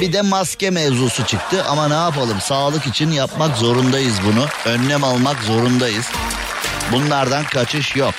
[0.01, 4.45] bir de maske mevzusu çıktı ama ne yapalım sağlık için yapmak zorundayız bunu.
[4.65, 6.05] Önlem almak zorundayız.
[6.91, 8.13] Bunlardan kaçış yok.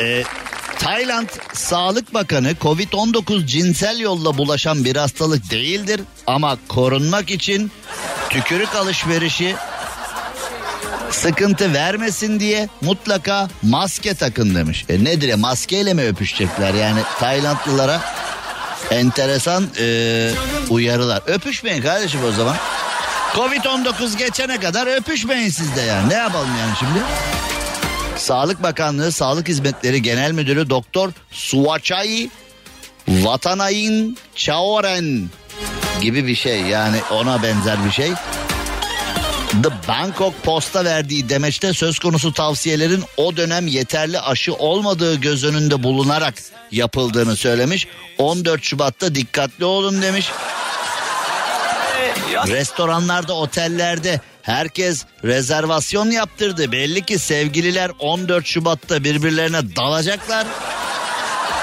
[0.00, 0.22] E,
[0.78, 7.70] Tayland Sağlık Bakanı Covid-19 cinsel yolla bulaşan bir hastalık değildir ama korunmak için
[8.30, 9.56] tükürük alışverişi
[11.10, 14.84] sıkıntı vermesin diye mutlaka maske takın demiş.
[14.88, 18.00] E nedir maskeyle mi öpüşecekler yani Taylandlılara
[18.90, 20.30] enteresan e,
[20.70, 21.22] uyarılar.
[21.26, 22.56] Öpüşmeyin kardeşim o zaman.
[23.34, 26.98] Covid-19 geçene kadar öpüşmeyin siz de yani ne yapalım yani şimdi?
[28.16, 32.30] Sağlık Bakanlığı Sağlık Hizmetleri Genel Müdürü Doktor Suachai
[33.08, 35.30] Vatanayin Chaoren
[36.00, 38.12] gibi bir şey yani ona benzer bir şey.
[39.90, 46.34] Bangkok Post'a verdiği demeçte söz konusu tavsiyelerin o dönem yeterli aşı olmadığı göz önünde bulunarak
[46.70, 47.86] yapıldığını söylemiş.
[48.18, 50.30] 14 Şubat'ta dikkatli olun demiş.
[52.46, 56.72] Restoranlarda, otellerde herkes rezervasyon yaptırdı.
[56.72, 60.46] Belli ki sevgililer 14 Şubat'ta birbirlerine dalacaklar.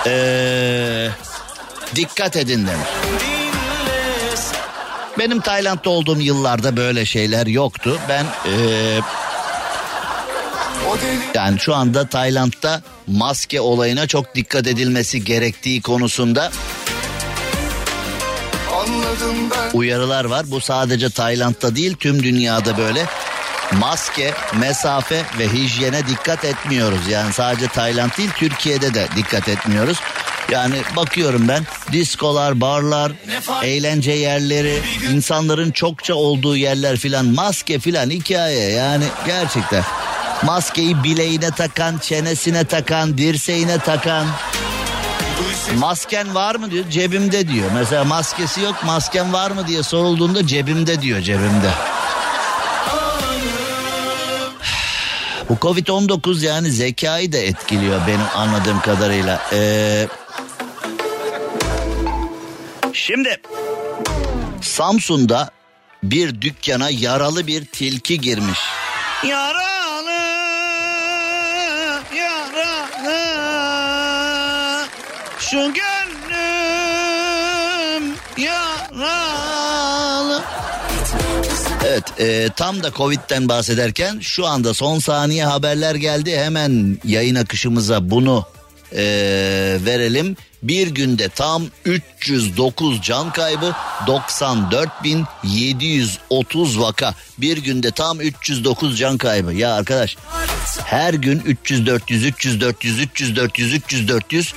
[0.08, 1.10] Ee,
[1.96, 3.37] dikkat edin demiş.
[5.20, 8.00] Benim Tayland'da olduğum yıllarda böyle şeyler yoktu.
[8.10, 9.00] Ben ee,
[11.34, 16.52] yani şu anda Tayland'da maske olayına çok dikkat edilmesi gerektiği konusunda
[19.74, 20.46] uyarılar var.
[20.52, 23.06] Bu sadece Tayland'da değil tüm dünyada böyle.
[23.80, 27.08] Maske, mesafe ve hijyene dikkat etmiyoruz.
[27.08, 29.98] Yani sadece Tayland değil Türkiye'de de dikkat etmiyoruz.
[30.52, 33.12] Yani bakıyorum ben diskolar, barlar,
[33.64, 34.82] eğlence yerleri,
[35.14, 39.84] insanların çokça olduğu yerler filan maske filan hikaye yani gerçekten.
[40.44, 44.28] Maskeyi bileğine takan, çenesine takan, dirseğine takan.
[45.78, 47.72] Masken var mı diyor cebimde diyor.
[47.74, 51.70] Mesela maskesi yok masken var mı diye sorulduğunda cebimde diyor cebimde.
[55.50, 59.42] Bu Covid-19 yani zekayı da etkiliyor benim anladığım kadarıyla.
[59.54, 60.08] Ee,
[63.08, 63.42] şimdi
[64.62, 65.50] Samsun'da
[66.04, 68.60] bir dükkana yaralı bir tilki girmiş.
[69.28, 70.12] Yaralı,
[72.16, 73.18] yaralı,
[75.40, 75.84] şu gönlüm
[78.38, 80.44] yaralı.
[81.86, 86.38] Evet e, tam da Covid'den bahsederken şu anda son saniye haberler geldi.
[86.38, 88.46] Hemen yayın akışımıza bunu
[88.92, 88.98] e,
[89.86, 90.38] verelim.
[90.64, 93.76] Bir günde tam 309 can kaybı
[94.08, 97.16] 94.730 vaka.
[97.38, 99.54] Bir günde tam 309 can kaybı.
[99.54, 100.18] Ya arkadaş
[100.86, 104.54] her gün 300 400 300 400 300 400 300 400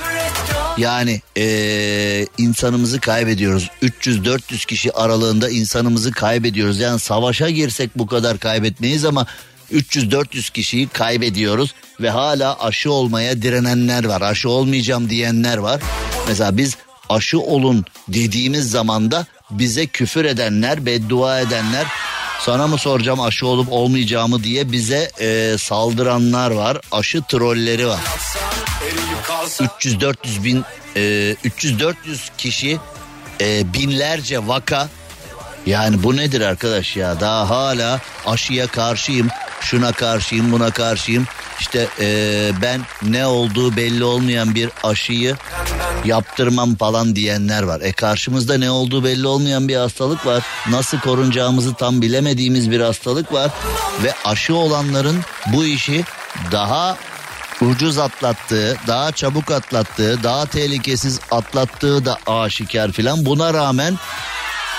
[0.78, 3.70] yani eee, insanımızı kaybediyoruz.
[3.82, 6.78] 300-400 kişi aralığında insanımızı kaybediyoruz.
[6.78, 9.26] Yani savaşa girsek bu kadar kaybetmeyiz ama
[9.72, 14.20] 300-400 kişiyi kaybediyoruz ve hala aşı olmaya direnenler var.
[14.22, 15.80] Aşı olmayacağım diyenler var.
[16.28, 16.76] Mesela biz
[17.08, 21.86] aşı olun dediğimiz zaman da bize küfür edenler, beddua edenler
[22.40, 26.78] sana mı soracağım aşı olup olmayacağımı diye bize eee, saldıranlar var.
[26.92, 28.00] Aşı trolleri var.
[29.60, 30.64] 300-400 bin
[30.96, 31.00] e,
[31.44, 31.94] 300-400
[32.38, 32.78] kişi
[33.40, 34.88] e, binlerce vaka.
[35.66, 37.20] Yani bu nedir arkadaş ya?
[37.20, 39.28] Daha hala aşıya karşıyım,
[39.60, 41.26] şuna karşıyım, buna karşıyım.
[41.60, 45.36] İşte e, ben ne olduğu belli olmayan bir aşıyı
[46.04, 47.80] yaptırmam falan diyenler var.
[47.80, 50.42] E karşımızda ne olduğu belli olmayan bir hastalık var.
[50.70, 53.50] Nasıl korunacağımızı tam bilemediğimiz bir hastalık var.
[54.02, 56.04] Ve aşı olanların bu işi
[56.52, 56.96] daha
[57.60, 63.26] ucuz atlattığı, daha çabuk atlattığı, daha tehlikesiz atlattığı da aşikar filan.
[63.26, 63.98] Buna rağmen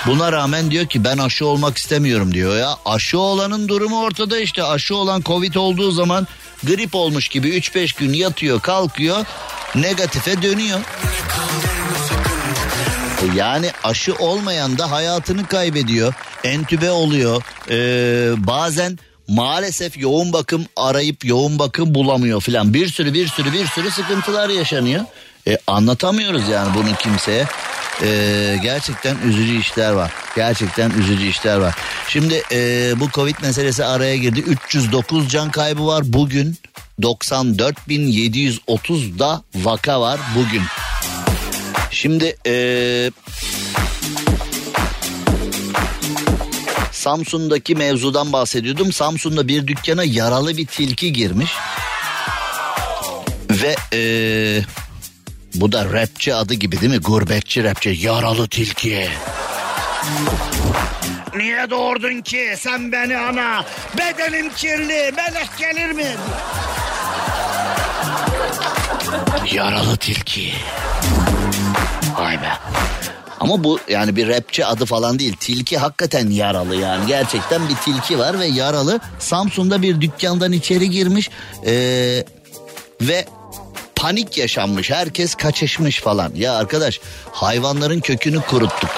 [0.06, 2.76] Buna rağmen diyor ki ben aşı olmak istemiyorum diyor ya.
[2.84, 4.64] Aşı olanın durumu ortada işte.
[4.64, 6.26] Aşı olan Covid olduğu zaman
[6.64, 9.26] grip olmuş gibi 3-5 gün yatıyor kalkıyor
[9.74, 10.80] negatife dönüyor.
[13.22, 16.14] E Yani aşı olmayan da hayatını kaybediyor.
[16.44, 17.42] Entübe oluyor.
[17.70, 18.98] Ee, bazen
[19.28, 22.74] maalesef yoğun bakım arayıp yoğun bakım bulamıyor filan.
[22.74, 25.04] Bir sürü bir sürü bir sürü sıkıntılar yaşanıyor.
[25.48, 27.46] E, anlatamıyoruz yani bunu kimseye.
[28.02, 30.12] Ee, gerçekten üzücü işler var.
[30.36, 31.74] Gerçekten üzücü işler var.
[32.08, 34.40] Şimdi e, bu Covid meselesi araya girdi.
[34.40, 36.56] 309 can kaybı var bugün.
[37.00, 40.62] 94.730 da vaka var bugün.
[41.90, 43.10] Şimdi e,
[46.92, 48.92] Samsun'daki mevzudan bahsediyordum.
[48.92, 51.50] Samsun'da bir dükkana yaralı bir tilki girmiş.
[53.50, 54.00] Ve e,
[55.54, 56.98] bu da rapçi adı gibi değil mi?
[56.98, 57.96] Gurbetçi rapçi.
[58.00, 59.08] Yaralı tilki.
[61.36, 63.64] Niye doğurdun ki sen beni ana?
[63.98, 66.16] Bedenim kirli, melek gelir mi?
[69.52, 70.52] Yaralı tilki.
[72.18, 72.48] Vay be.
[73.40, 75.36] Ama bu yani bir rapçi adı falan değil.
[75.40, 77.06] Tilki hakikaten yaralı yani.
[77.06, 79.00] Gerçekten bir tilki var ve yaralı.
[79.18, 81.30] Samsun'da bir dükkandan içeri girmiş.
[81.66, 82.24] Ee,
[83.00, 83.24] ve
[84.02, 84.90] panik yaşanmış.
[84.90, 86.32] Herkes kaçışmış falan.
[86.34, 87.00] Ya arkadaş
[87.32, 88.90] hayvanların kökünü kuruttuk.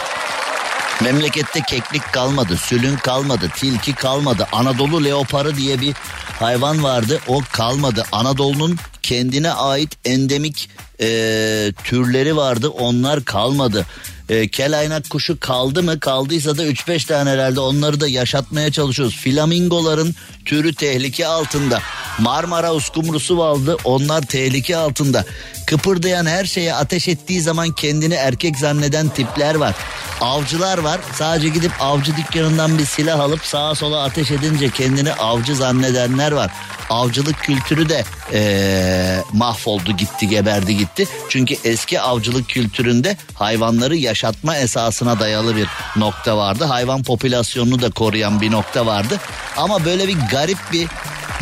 [1.02, 4.46] Memlekette keklik kalmadı, sülün kalmadı, tilki kalmadı.
[4.52, 5.94] Anadolu leoparı diye bir
[6.40, 8.04] hayvan vardı o kalmadı.
[8.12, 10.70] Anadolu'nun kendine ait endemik
[11.00, 13.86] e, türleri vardı onlar kalmadı.
[14.28, 19.16] E, kelaynak kuşu kaldı mı kaldıysa da 3-5 tane herhalde onları da yaşatmaya çalışıyoruz.
[19.16, 20.14] Flamingoların
[20.44, 21.80] türü tehlike altında.
[22.18, 25.24] Marmara uskumrusu vardı onlar tehlike altında.
[25.66, 29.74] Kıpırdayan her şeye ateş ettiği zaman kendini erkek zanneden tipler var.
[30.20, 35.56] Avcılar var sadece gidip avcı dükkanından bir silah alıp sağa sola ateş edince kendini avcı
[35.56, 36.50] zannedenler var.
[36.90, 40.83] Avcılık kültürü de ee, mahvoldu gitti geberdi gitti.
[41.28, 46.64] Çünkü eski avcılık kültüründe hayvanları yaşatma esasına dayalı bir nokta vardı.
[46.64, 49.20] Hayvan popülasyonunu da koruyan bir nokta vardı.
[49.56, 50.88] Ama böyle bir garip bir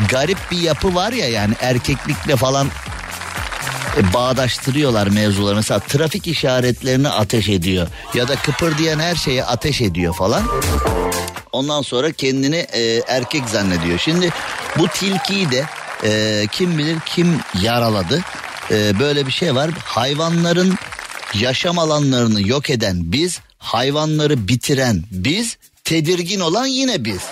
[0.09, 2.69] garip bir yapı var ya yani erkeklikle falan
[3.97, 5.57] e, bağdaştırıyorlar mevzuları.
[5.57, 10.43] Mesela trafik işaretlerini ateş ediyor ya da kıpırdayan her şeye ateş ediyor falan.
[11.53, 13.99] Ondan sonra kendini e, erkek zannediyor.
[13.99, 14.31] Şimdi
[14.79, 15.65] bu tilkiyi de
[16.05, 18.21] e, kim bilir kim yaraladı.
[18.71, 19.71] E, böyle bir şey var.
[19.85, 20.79] Hayvanların
[21.35, 27.23] yaşam alanlarını yok eden biz, hayvanları bitiren biz, tedirgin olan yine biz.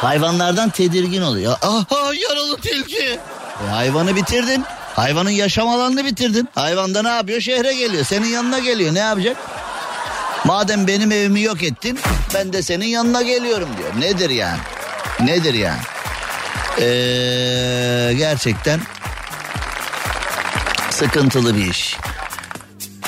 [0.00, 1.52] Hayvanlardan tedirgin oluyor.
[1.62, 3.18] Aha yaralı tilki.
[3.66, 4.64] E, hayvanı bitirdin.
[4.96, 6.48] Hayvanın yaşam alanını bitirdin.
[6.54, 7.40] Hayvan da ne yapıyor?
[7.40, 8.04] Şehre geliyor.
[8.04, 8.94] Senin yanına geliyor.
[8.94, 9.36] Ne yapacak?
[10.44, 11.98] Madem benim evimi yok ettin
[12.34, 14.00] ben de senin yanına geliyorum diyor.
[14.00, 14.58] Nedir yani?
[15.20, 15.80] Nedir yani?
[16.80, 18.80] Ee, gerçekten
[21.00, 21.96] sıkıntılı bir iş.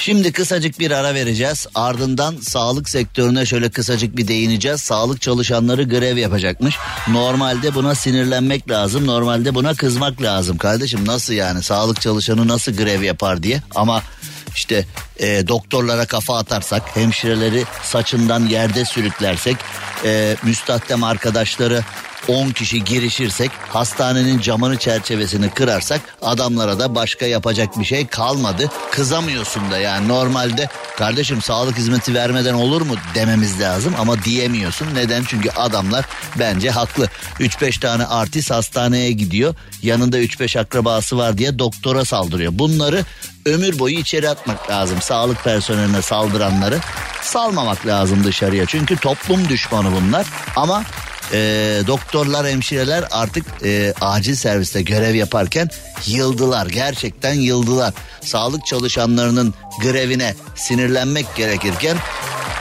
[0.00, 1.66] Şimdi kısacık bir ara vereceğiz.
[1.74, 4.80] Ardından sağlık sektörüne şöyle kısacık bir değineceğiz.
[4.80, 6.76] Sağlık çalışanları grev yapacakmış.
[7.08, 9.06] Normalde buna sinirlenmek lazım.
[9.06, 10.58] Normalde buna kızmak lazım.
[10.58, 13.62] Kardeşim nasıl yani sağlık çalışanı nasıl grev yapar diye.
[13.74, 14.02] Ama
[14.54, 14.84] işte
[15.16, 19.56] e, doktorlara kafa atarsak, hemşireleri saçından yerde sürüklersek,
[20.04, 21.84] e, müstahdem arkadaşları
[22.28, 28.70] 10 kişi girişirsek hastanenin camını çerçevesini kırarsak adamlara da başka yapacak bir şey kalmadı.
[28.90, 34.86] Kızamıyorsun da yani normalde kardeşim sağlık hizmeti vermeden olur mu dememiz lazım ama diyemiyorsun.
[34.94, 35.24] Neden?
[35.24, 36.04] Çünkü adamlar
[36.38, 37.08] bence haklı.
[37.40, 39.54] 3-5 tane artist hastaneye gidiyor.
[39.82, 42.52] Yanında 3-5 akrabası var diye doktora saldırıyor.
[42.54, 43.04] Bunları
[43.46, 45.02] ömür boyu içeri atmak lazım.
[45.02, 46.78] Sağlık personeline saldıranları
[47.22, 48.66] salmamak lazım dışarıya.
[48.66, 50.26] Çünkü toplum düşmanı bunlar.
[50.56, 50.82] Ama
[51.32, 51.38] e,
[51.86, 55.68] doktorlar, hemşireler artık e, acil serviste görev yaparken
[56.06, 56.66] yıldılar.
[56.66, 57.94] Gerçekten yıldılar.
[58.20, 61.96] Sağlık çalışanlarının grevine sinirlenmek gerekirken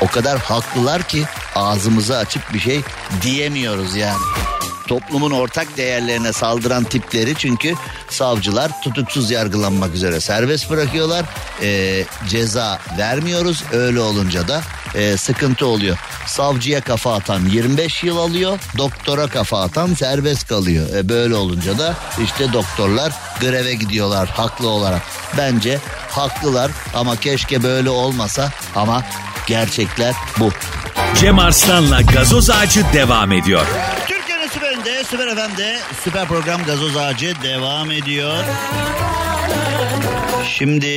[0.01, 1.23] o kadar haklılar ki
[1.55, 2.81] ağzımızı açıp bir şey
[3.21, 4.50] diyemiyoruz yani.
[4.91, 7.73] Toplumun ortak değerlerine saldıran tipleri çünkü
[8.09, 11.25] savcılar tutuksuz yargılanmak üzere serbest bırakıyorlar.
[11.61, 14.61] Ee, ceza vermiyoruz öyle olunca da
[14.95, 15.97] e, sıkıntı oluyor.
[16.27, 20.95] Savcıya kafa atan 25 yıl alıyor doktora kafa atan serbest kalıyor.
[20.95, 25.01] E, böyle olunca da işte doktorlar greve gidiyorlar haklı olarak.
[25.37, 25.79] Bence
[26.09, 29.03] haklılar ama keşke böyle olmasa ama
[29.47, 30.51] gerçekler bu.
[31.19, 33.65] Cem Arslan'la gazoz ağacı devam ediyor.
[34.81, 38.43] Süperinde, süper FM'de süper program Gazoz Ağacı devam ediyor.
[40.57, 40.87] Şimdi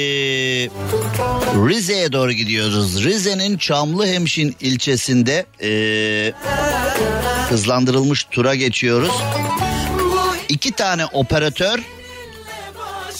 [1.69, 3.05] Rize'ye doğru gidiyoruz.
[3.05, 6.33] Rize'nin Çamlıhemşin ilçesinde eee,
[7.49, 9.13] hızlandırılmış tura geçiyoruz.
[10.49, 11.79] İki tane operatör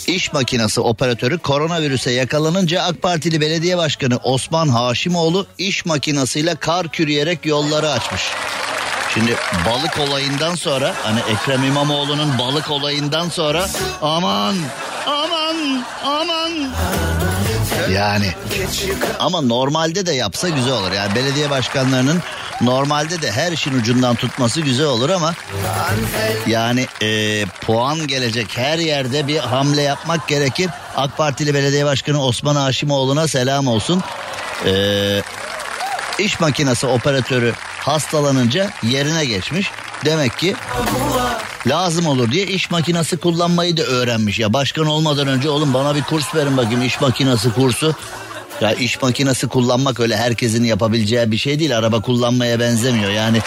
[0.07, 7.45] iş makinesi operatörü koronavirüse yakalanınca AK Partili Belediye Başkanı Osman Haşimoğlu iş makinesiyle kar kürüyerek
[7.45, 8.21] yolları açmış.
[9.15, 9.35] Şimdi
[9.69, 13.67] balık olayından sonra hani Ekrem İmamoğlu'nun balık olayından sonra
[14.01, 14.55] aman
[15.07, 15.55] aman
[16.05, 16.51] aman
[17.91, 18.33] yani
[19.19, 20.91] ama normalde de yapsa güzel olur.
[20.91, 22.21] Yani belediye başkanlarının
[22.61, 25.33] normalde de her işin ucundan tutması güzel olur ama
[26.47, 30.69] yani e, puan gelecek her yerde bir hamle yapmak gerekir.
[30.95, 34.03] AK Partili Belediye Başkanı Osman Haşimoğlu'na selam olsun.
[34.65, 35.23] Eee
[36.19, 37.53] iş makinesi operatörü
[37.85, 39.71] hastalanınca yerine geçmiş.
[40.05, 40.55] Demek ki
[41.67, 44.39] lazım olur diye iş makinesi kullanmayı da öğrenmiş.
[44.39, 47.95] Ya başkan olmadan önce oğlum bana bir kurs verin bakayım iş makinesi kursu.
[48.61, 51.77] Ya iş makinesi kullanmak öyle herkesin yapabileceği bir şey değil.
[51.77, 53.11] Araba kullanmaya benzemiyor.
[53.11, 53.41] Yani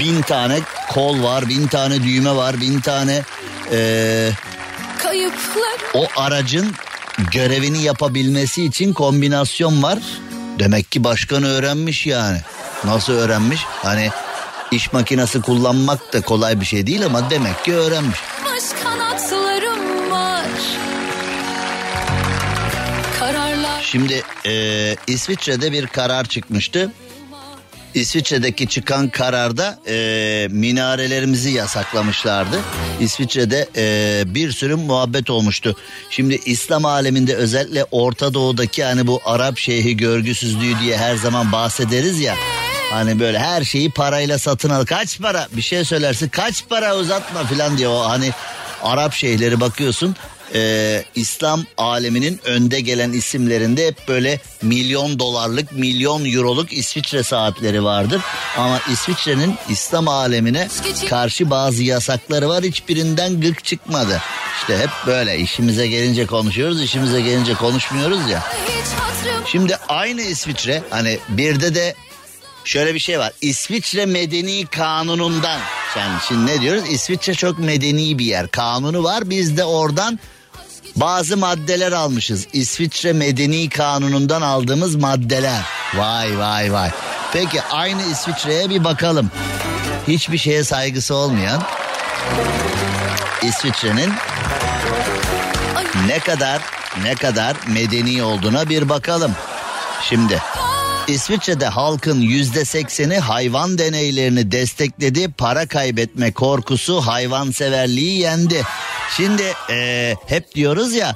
[0.00, 0.58] bin tane
[0.92, 3.22] kol var, bin tane düğme var, bin tane
[3.72, 4.32] eee,
[4.98, 6.72] Kayıplar o aracın
[7.32, 9.98] görevini yapabilmesi için kombinasyon var.
[10.58, 12.38] Demek ki başkan öğrenmiş yani.
[12.84, 13.60] Nasıl öğrenmiş?
[13.66, 14.10] Hani
[14.70, 18.18] iş makinesi kullanmak da kolay bir şey değil ama demek ki öğrenmiş.
[23.82, 26.92] Şimdi e, İsviçre'de bir karar çıkmıştı.
[27.94, 32.60] İsviçre'deki çıkan kararda e, minarelerimizi yasaklamışlardı.
[33.00, 35.76] İsviçre'de e, bir sürü muhabbet olmuştu.
[36.10, 42.20] Şimdi İslam aleminde özellikle Orta Doğu'daki hani bu Arap şeyhi görgüsüzlüğü diye her zaman bahsederiz
[42.20, 42.34] ya.
[42.90, 44.84] Hani böyle her şeyi parayla satın al.
[44.84, 45.48] Kaç para?
[45.52, 46.28] Bir şey söylersin.
[46.28, 48.30] Kaç para uzatma falan diye o hani
[48.82, 50.16] Arap şeyhleri bakıyorsun.
[50.54, 58.20] Ee, İslam aleminin önde gelen isimlerinde hep böyle milyon dolarlık, milyon euroluk İsviçre saatleri vardır.
[58.58, 60.68] Ama İsviçre'nin İslam alemine
[61.08, 62.64] karşı bazı yasakları var.
[62.64, 64.22] Hiçbirinden gık çıkmadı.
[64.60, 68.42] İşte hep böyle işimize gelince konuşuyoruz, işimize gelince konuşmuyoruz ya.
[69.46, 71.94] Şimdi aynı İsviçre hani birde de
[72.64, 73.32] şöyle bir şey var.
[73.40, 75.60] İsviçre Medeni Kanunu'ndan.
[75.98, 76.84] Yani şimdi ne diyoruz?
[76.90, 78.48] İsviçre çok medeni bir yer.
[78.48, 79.30] Kanunu var.
[79.30, 80.18] Biz de oradan
[80.96, 82.46] bazı maddeler almışız.
[82.52, 85.60] İsviçre Medeni Kanunu'ndan aldığımız maddeler.
[85.94, 86.90] Vay vay vay.
[87.32, 89.30] Peki aynı İsviçre'ye bir bakalım.
[90.08, 91.62] Hiçbir şeye saygısı olmayan
[93.42, 94.12] İsviçre'nin
[96.06, 96.62] ne kadar
[97.02, 99.32] ne kadar medeni olduğuna bir bakalım.
[100.08, 100.42] Şimdi
[101.08, 105.28] İsviçre'de halkın yüzde sekseni hayvan deneylerini destekledi.
[105.32, 108.62] Para kaybetme korkusu hayvanseverliği yendi.
[109.16, 111.14] Şimdi eee, hep diyoruz ya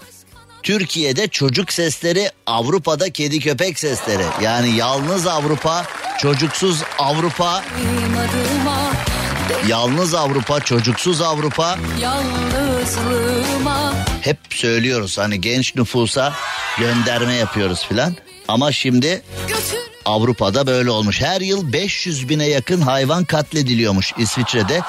[0.63, 4.23] Türkiye'de çocuk sesleri Avrupa'da kedi köpek sesleri.
[4.43, 5.87] Yani yalnız Avrupa,
[6.21, 7.63] çocuksuz Avrupa,
[9.69, 11.79] yalnız Avrupa, çocuksuz Avrupa.
[14.21, 16.33] Hep söylüyoruz hani genç nüfusa
[16.79, 18.15] gönderme yapıyoruz filan.
[18.49, 19.23] Ama şimdi
[20.05, 21.21] Avrupa'da böyle olmuş.
[21.21, 24.81] Her yıl 500 bine yakın hayvan katlediliyormuş İsviçre'de.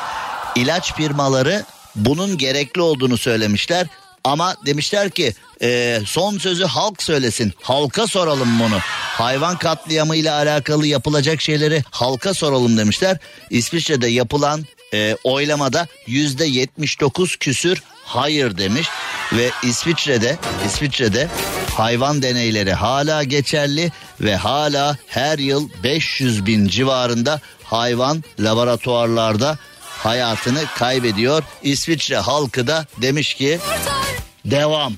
[0.56, 3.88] İlaç firmaları bunun gerekli olduğunu söylemişler.
[4.24, 7.54] Ama demişler ki e, son sözü halk söylesin.
[7.62, 8.80] Halka soralım bunu.
[9.18, 13.18] Hayvan katliamı ile alakalı yapılacak şeyleri halka soralım demişler.
[13.50, 18.88] İsviçre'de yapılan e, oylamada yüzde 79 küsür hayır demiş
[19.34, 21.28] ve İsviçre'de İsviçre'de
[21.78, 23.92] hayvan deneyleri hala geçerli
[24.22, 29.58] ve hala her yıl 500 bin civarında hayvan laboratuvarlarda
[30.04, 31.44] hayatını kaybediyor.
[31.64, 33.60] İsviçre halkı da demiş ki
[34.46, 34.94] devam.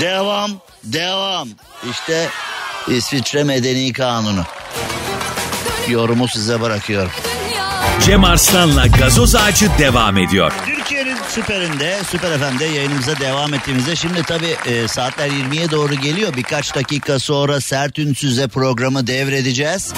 [0.00, 0.50] Devam,
[0.84, 1.48] devam.
[1.90, 2.28] İşte
[2.88, 4.44] İsviçre Medeni Kanunu.
[5.88, 7.10] Yorumu size bırakıyorum.
[8.04, 10.52] Cem Arslan'la gazoz ağacı devam ediyor.
[10.66, 11.07] Türkiye'nin
[11.40, 16.36] süperinde, Süper FM'de yayınımıza devam ettiğimizde şimdi tabii e, saatler 20'ye doğru geliyor.
[16.36, 19.92] Birkaç dakika sonra Sert Ünsüz'e programı devredeceğiz.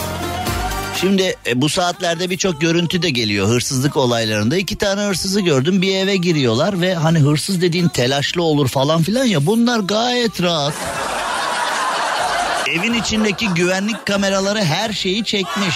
[1.00, 4.56] Şimdi e, bu saatlerde birçok görüntü de geliyor hırsızlık olaylarında.
[4.56, 9.24] iki tane hırsızı gördüm bir eve giriyorlar ve hani hırsız dediğin telaşlı olur falan filan
[9.24, 10.74] ya bunlar gayet rahat.
[12.70, 15.74] Evin içindeki güvenlik kameraları her şeyi çekmiş.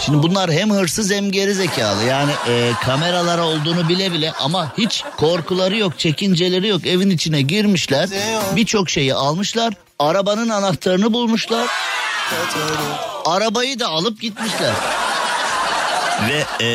[0.00, 2.04] Şimdi bunlar hem hırsız hem geri zekalı.
[2.04, 6.86] Yani e, kameralar olduğunu bile bile ama hiç korkuları yok, çekinceleri yok.
[6.86, 8.08] Evin içine girmişler.
[8.56, 9.74] Birçok şeyi almışlar.
[9.98, 11.66] Arabanın anahtarını bulmuşlar.
[13.24, 14.72] Arabayı da alıp gitmişler.
[16.28, 16.70] Ve e,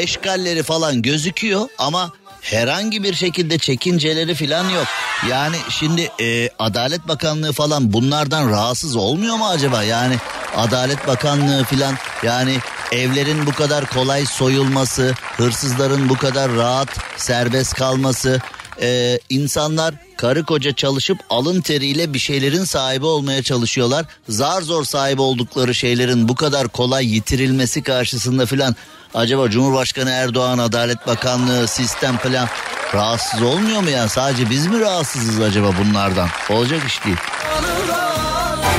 [0.00, 2.12] eşkalleri falan gözüküyor ama
[2.50, 4.86] herhangi bir şekilde çekinceleri falan yok.
[5.30, 9.82] Yani şimdi e, Adalet Bakanlığı falan bunlardan rahatsız olmuyor mu acaba?
[9.82, 10.16] Yani
[10.56, 12.58] Adalet Bakanlığı falan yani
[12.92, 18.40] evlerin bu kadar kolay soyulması, hırsızların bu kadar rahat serbest kalması,
[18.80, 24.06] e, insanlar karı koca çalışıp alın teriyle bir şeylerin sahibi olmaya çalışıyorlar.
[24.28, 28.76] Zar zor sahibi oldukları şeylerin bu kadar kolay yitirilmesi karşısında filan
[29.16, 32.48] acaba Cumhurbaşkanı Erdoğan Adalet Bakanlığı sistem falan
[32.94, 36.28] rahatsız olmuyor mu yani sadece biz mi rahatsızız acaba bunlardan?
[36.50, 37.16] Olacak iş değil.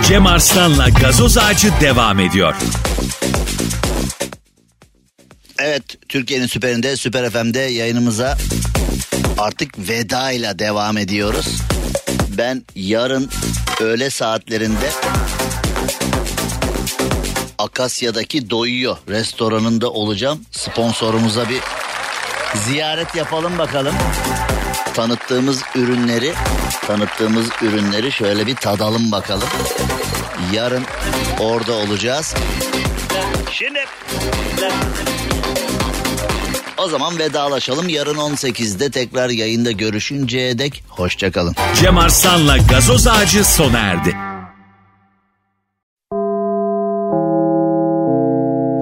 [0.07, 2.55] Cem Arslan'la gazoz ağacı devam ediyor.
[5.59, 8.37] Evet Türkiye'nin süperinde Süper FM'de yayınımıza
[9.37, 11.47] artık veda ile devam ediyoruz.
[12.37, 13.29] Ben yarın
[13.81, 14.89] öğle saatlerinde
[17.57, 20.41] Akasya'daki Doyuyor restoranında olacağım.
[20.51, 21.59] Sponsorumuza bir
[22.55, 23.95] ziyaret yapalım bakalım.
[24.93, 26.33] Tanıttığımız ürünleri,
[26.87, 29.47] tanıttığımız ürünleri şöyle bir tadalım bakalım.
[30.53, 30.83] Yarın
[31.39, 32.35] orada olacağız.
[33.51, 33.79] Şimdi
[36.77, 37.89] o zaman vedalaşalım.
[37.89, 41.55] Yarın 18'de tekrar yayında görüşünceye dek hoşçakalın.
[41.81, 44.15] Cem Arslan'la gazoz ağacı sona erdi.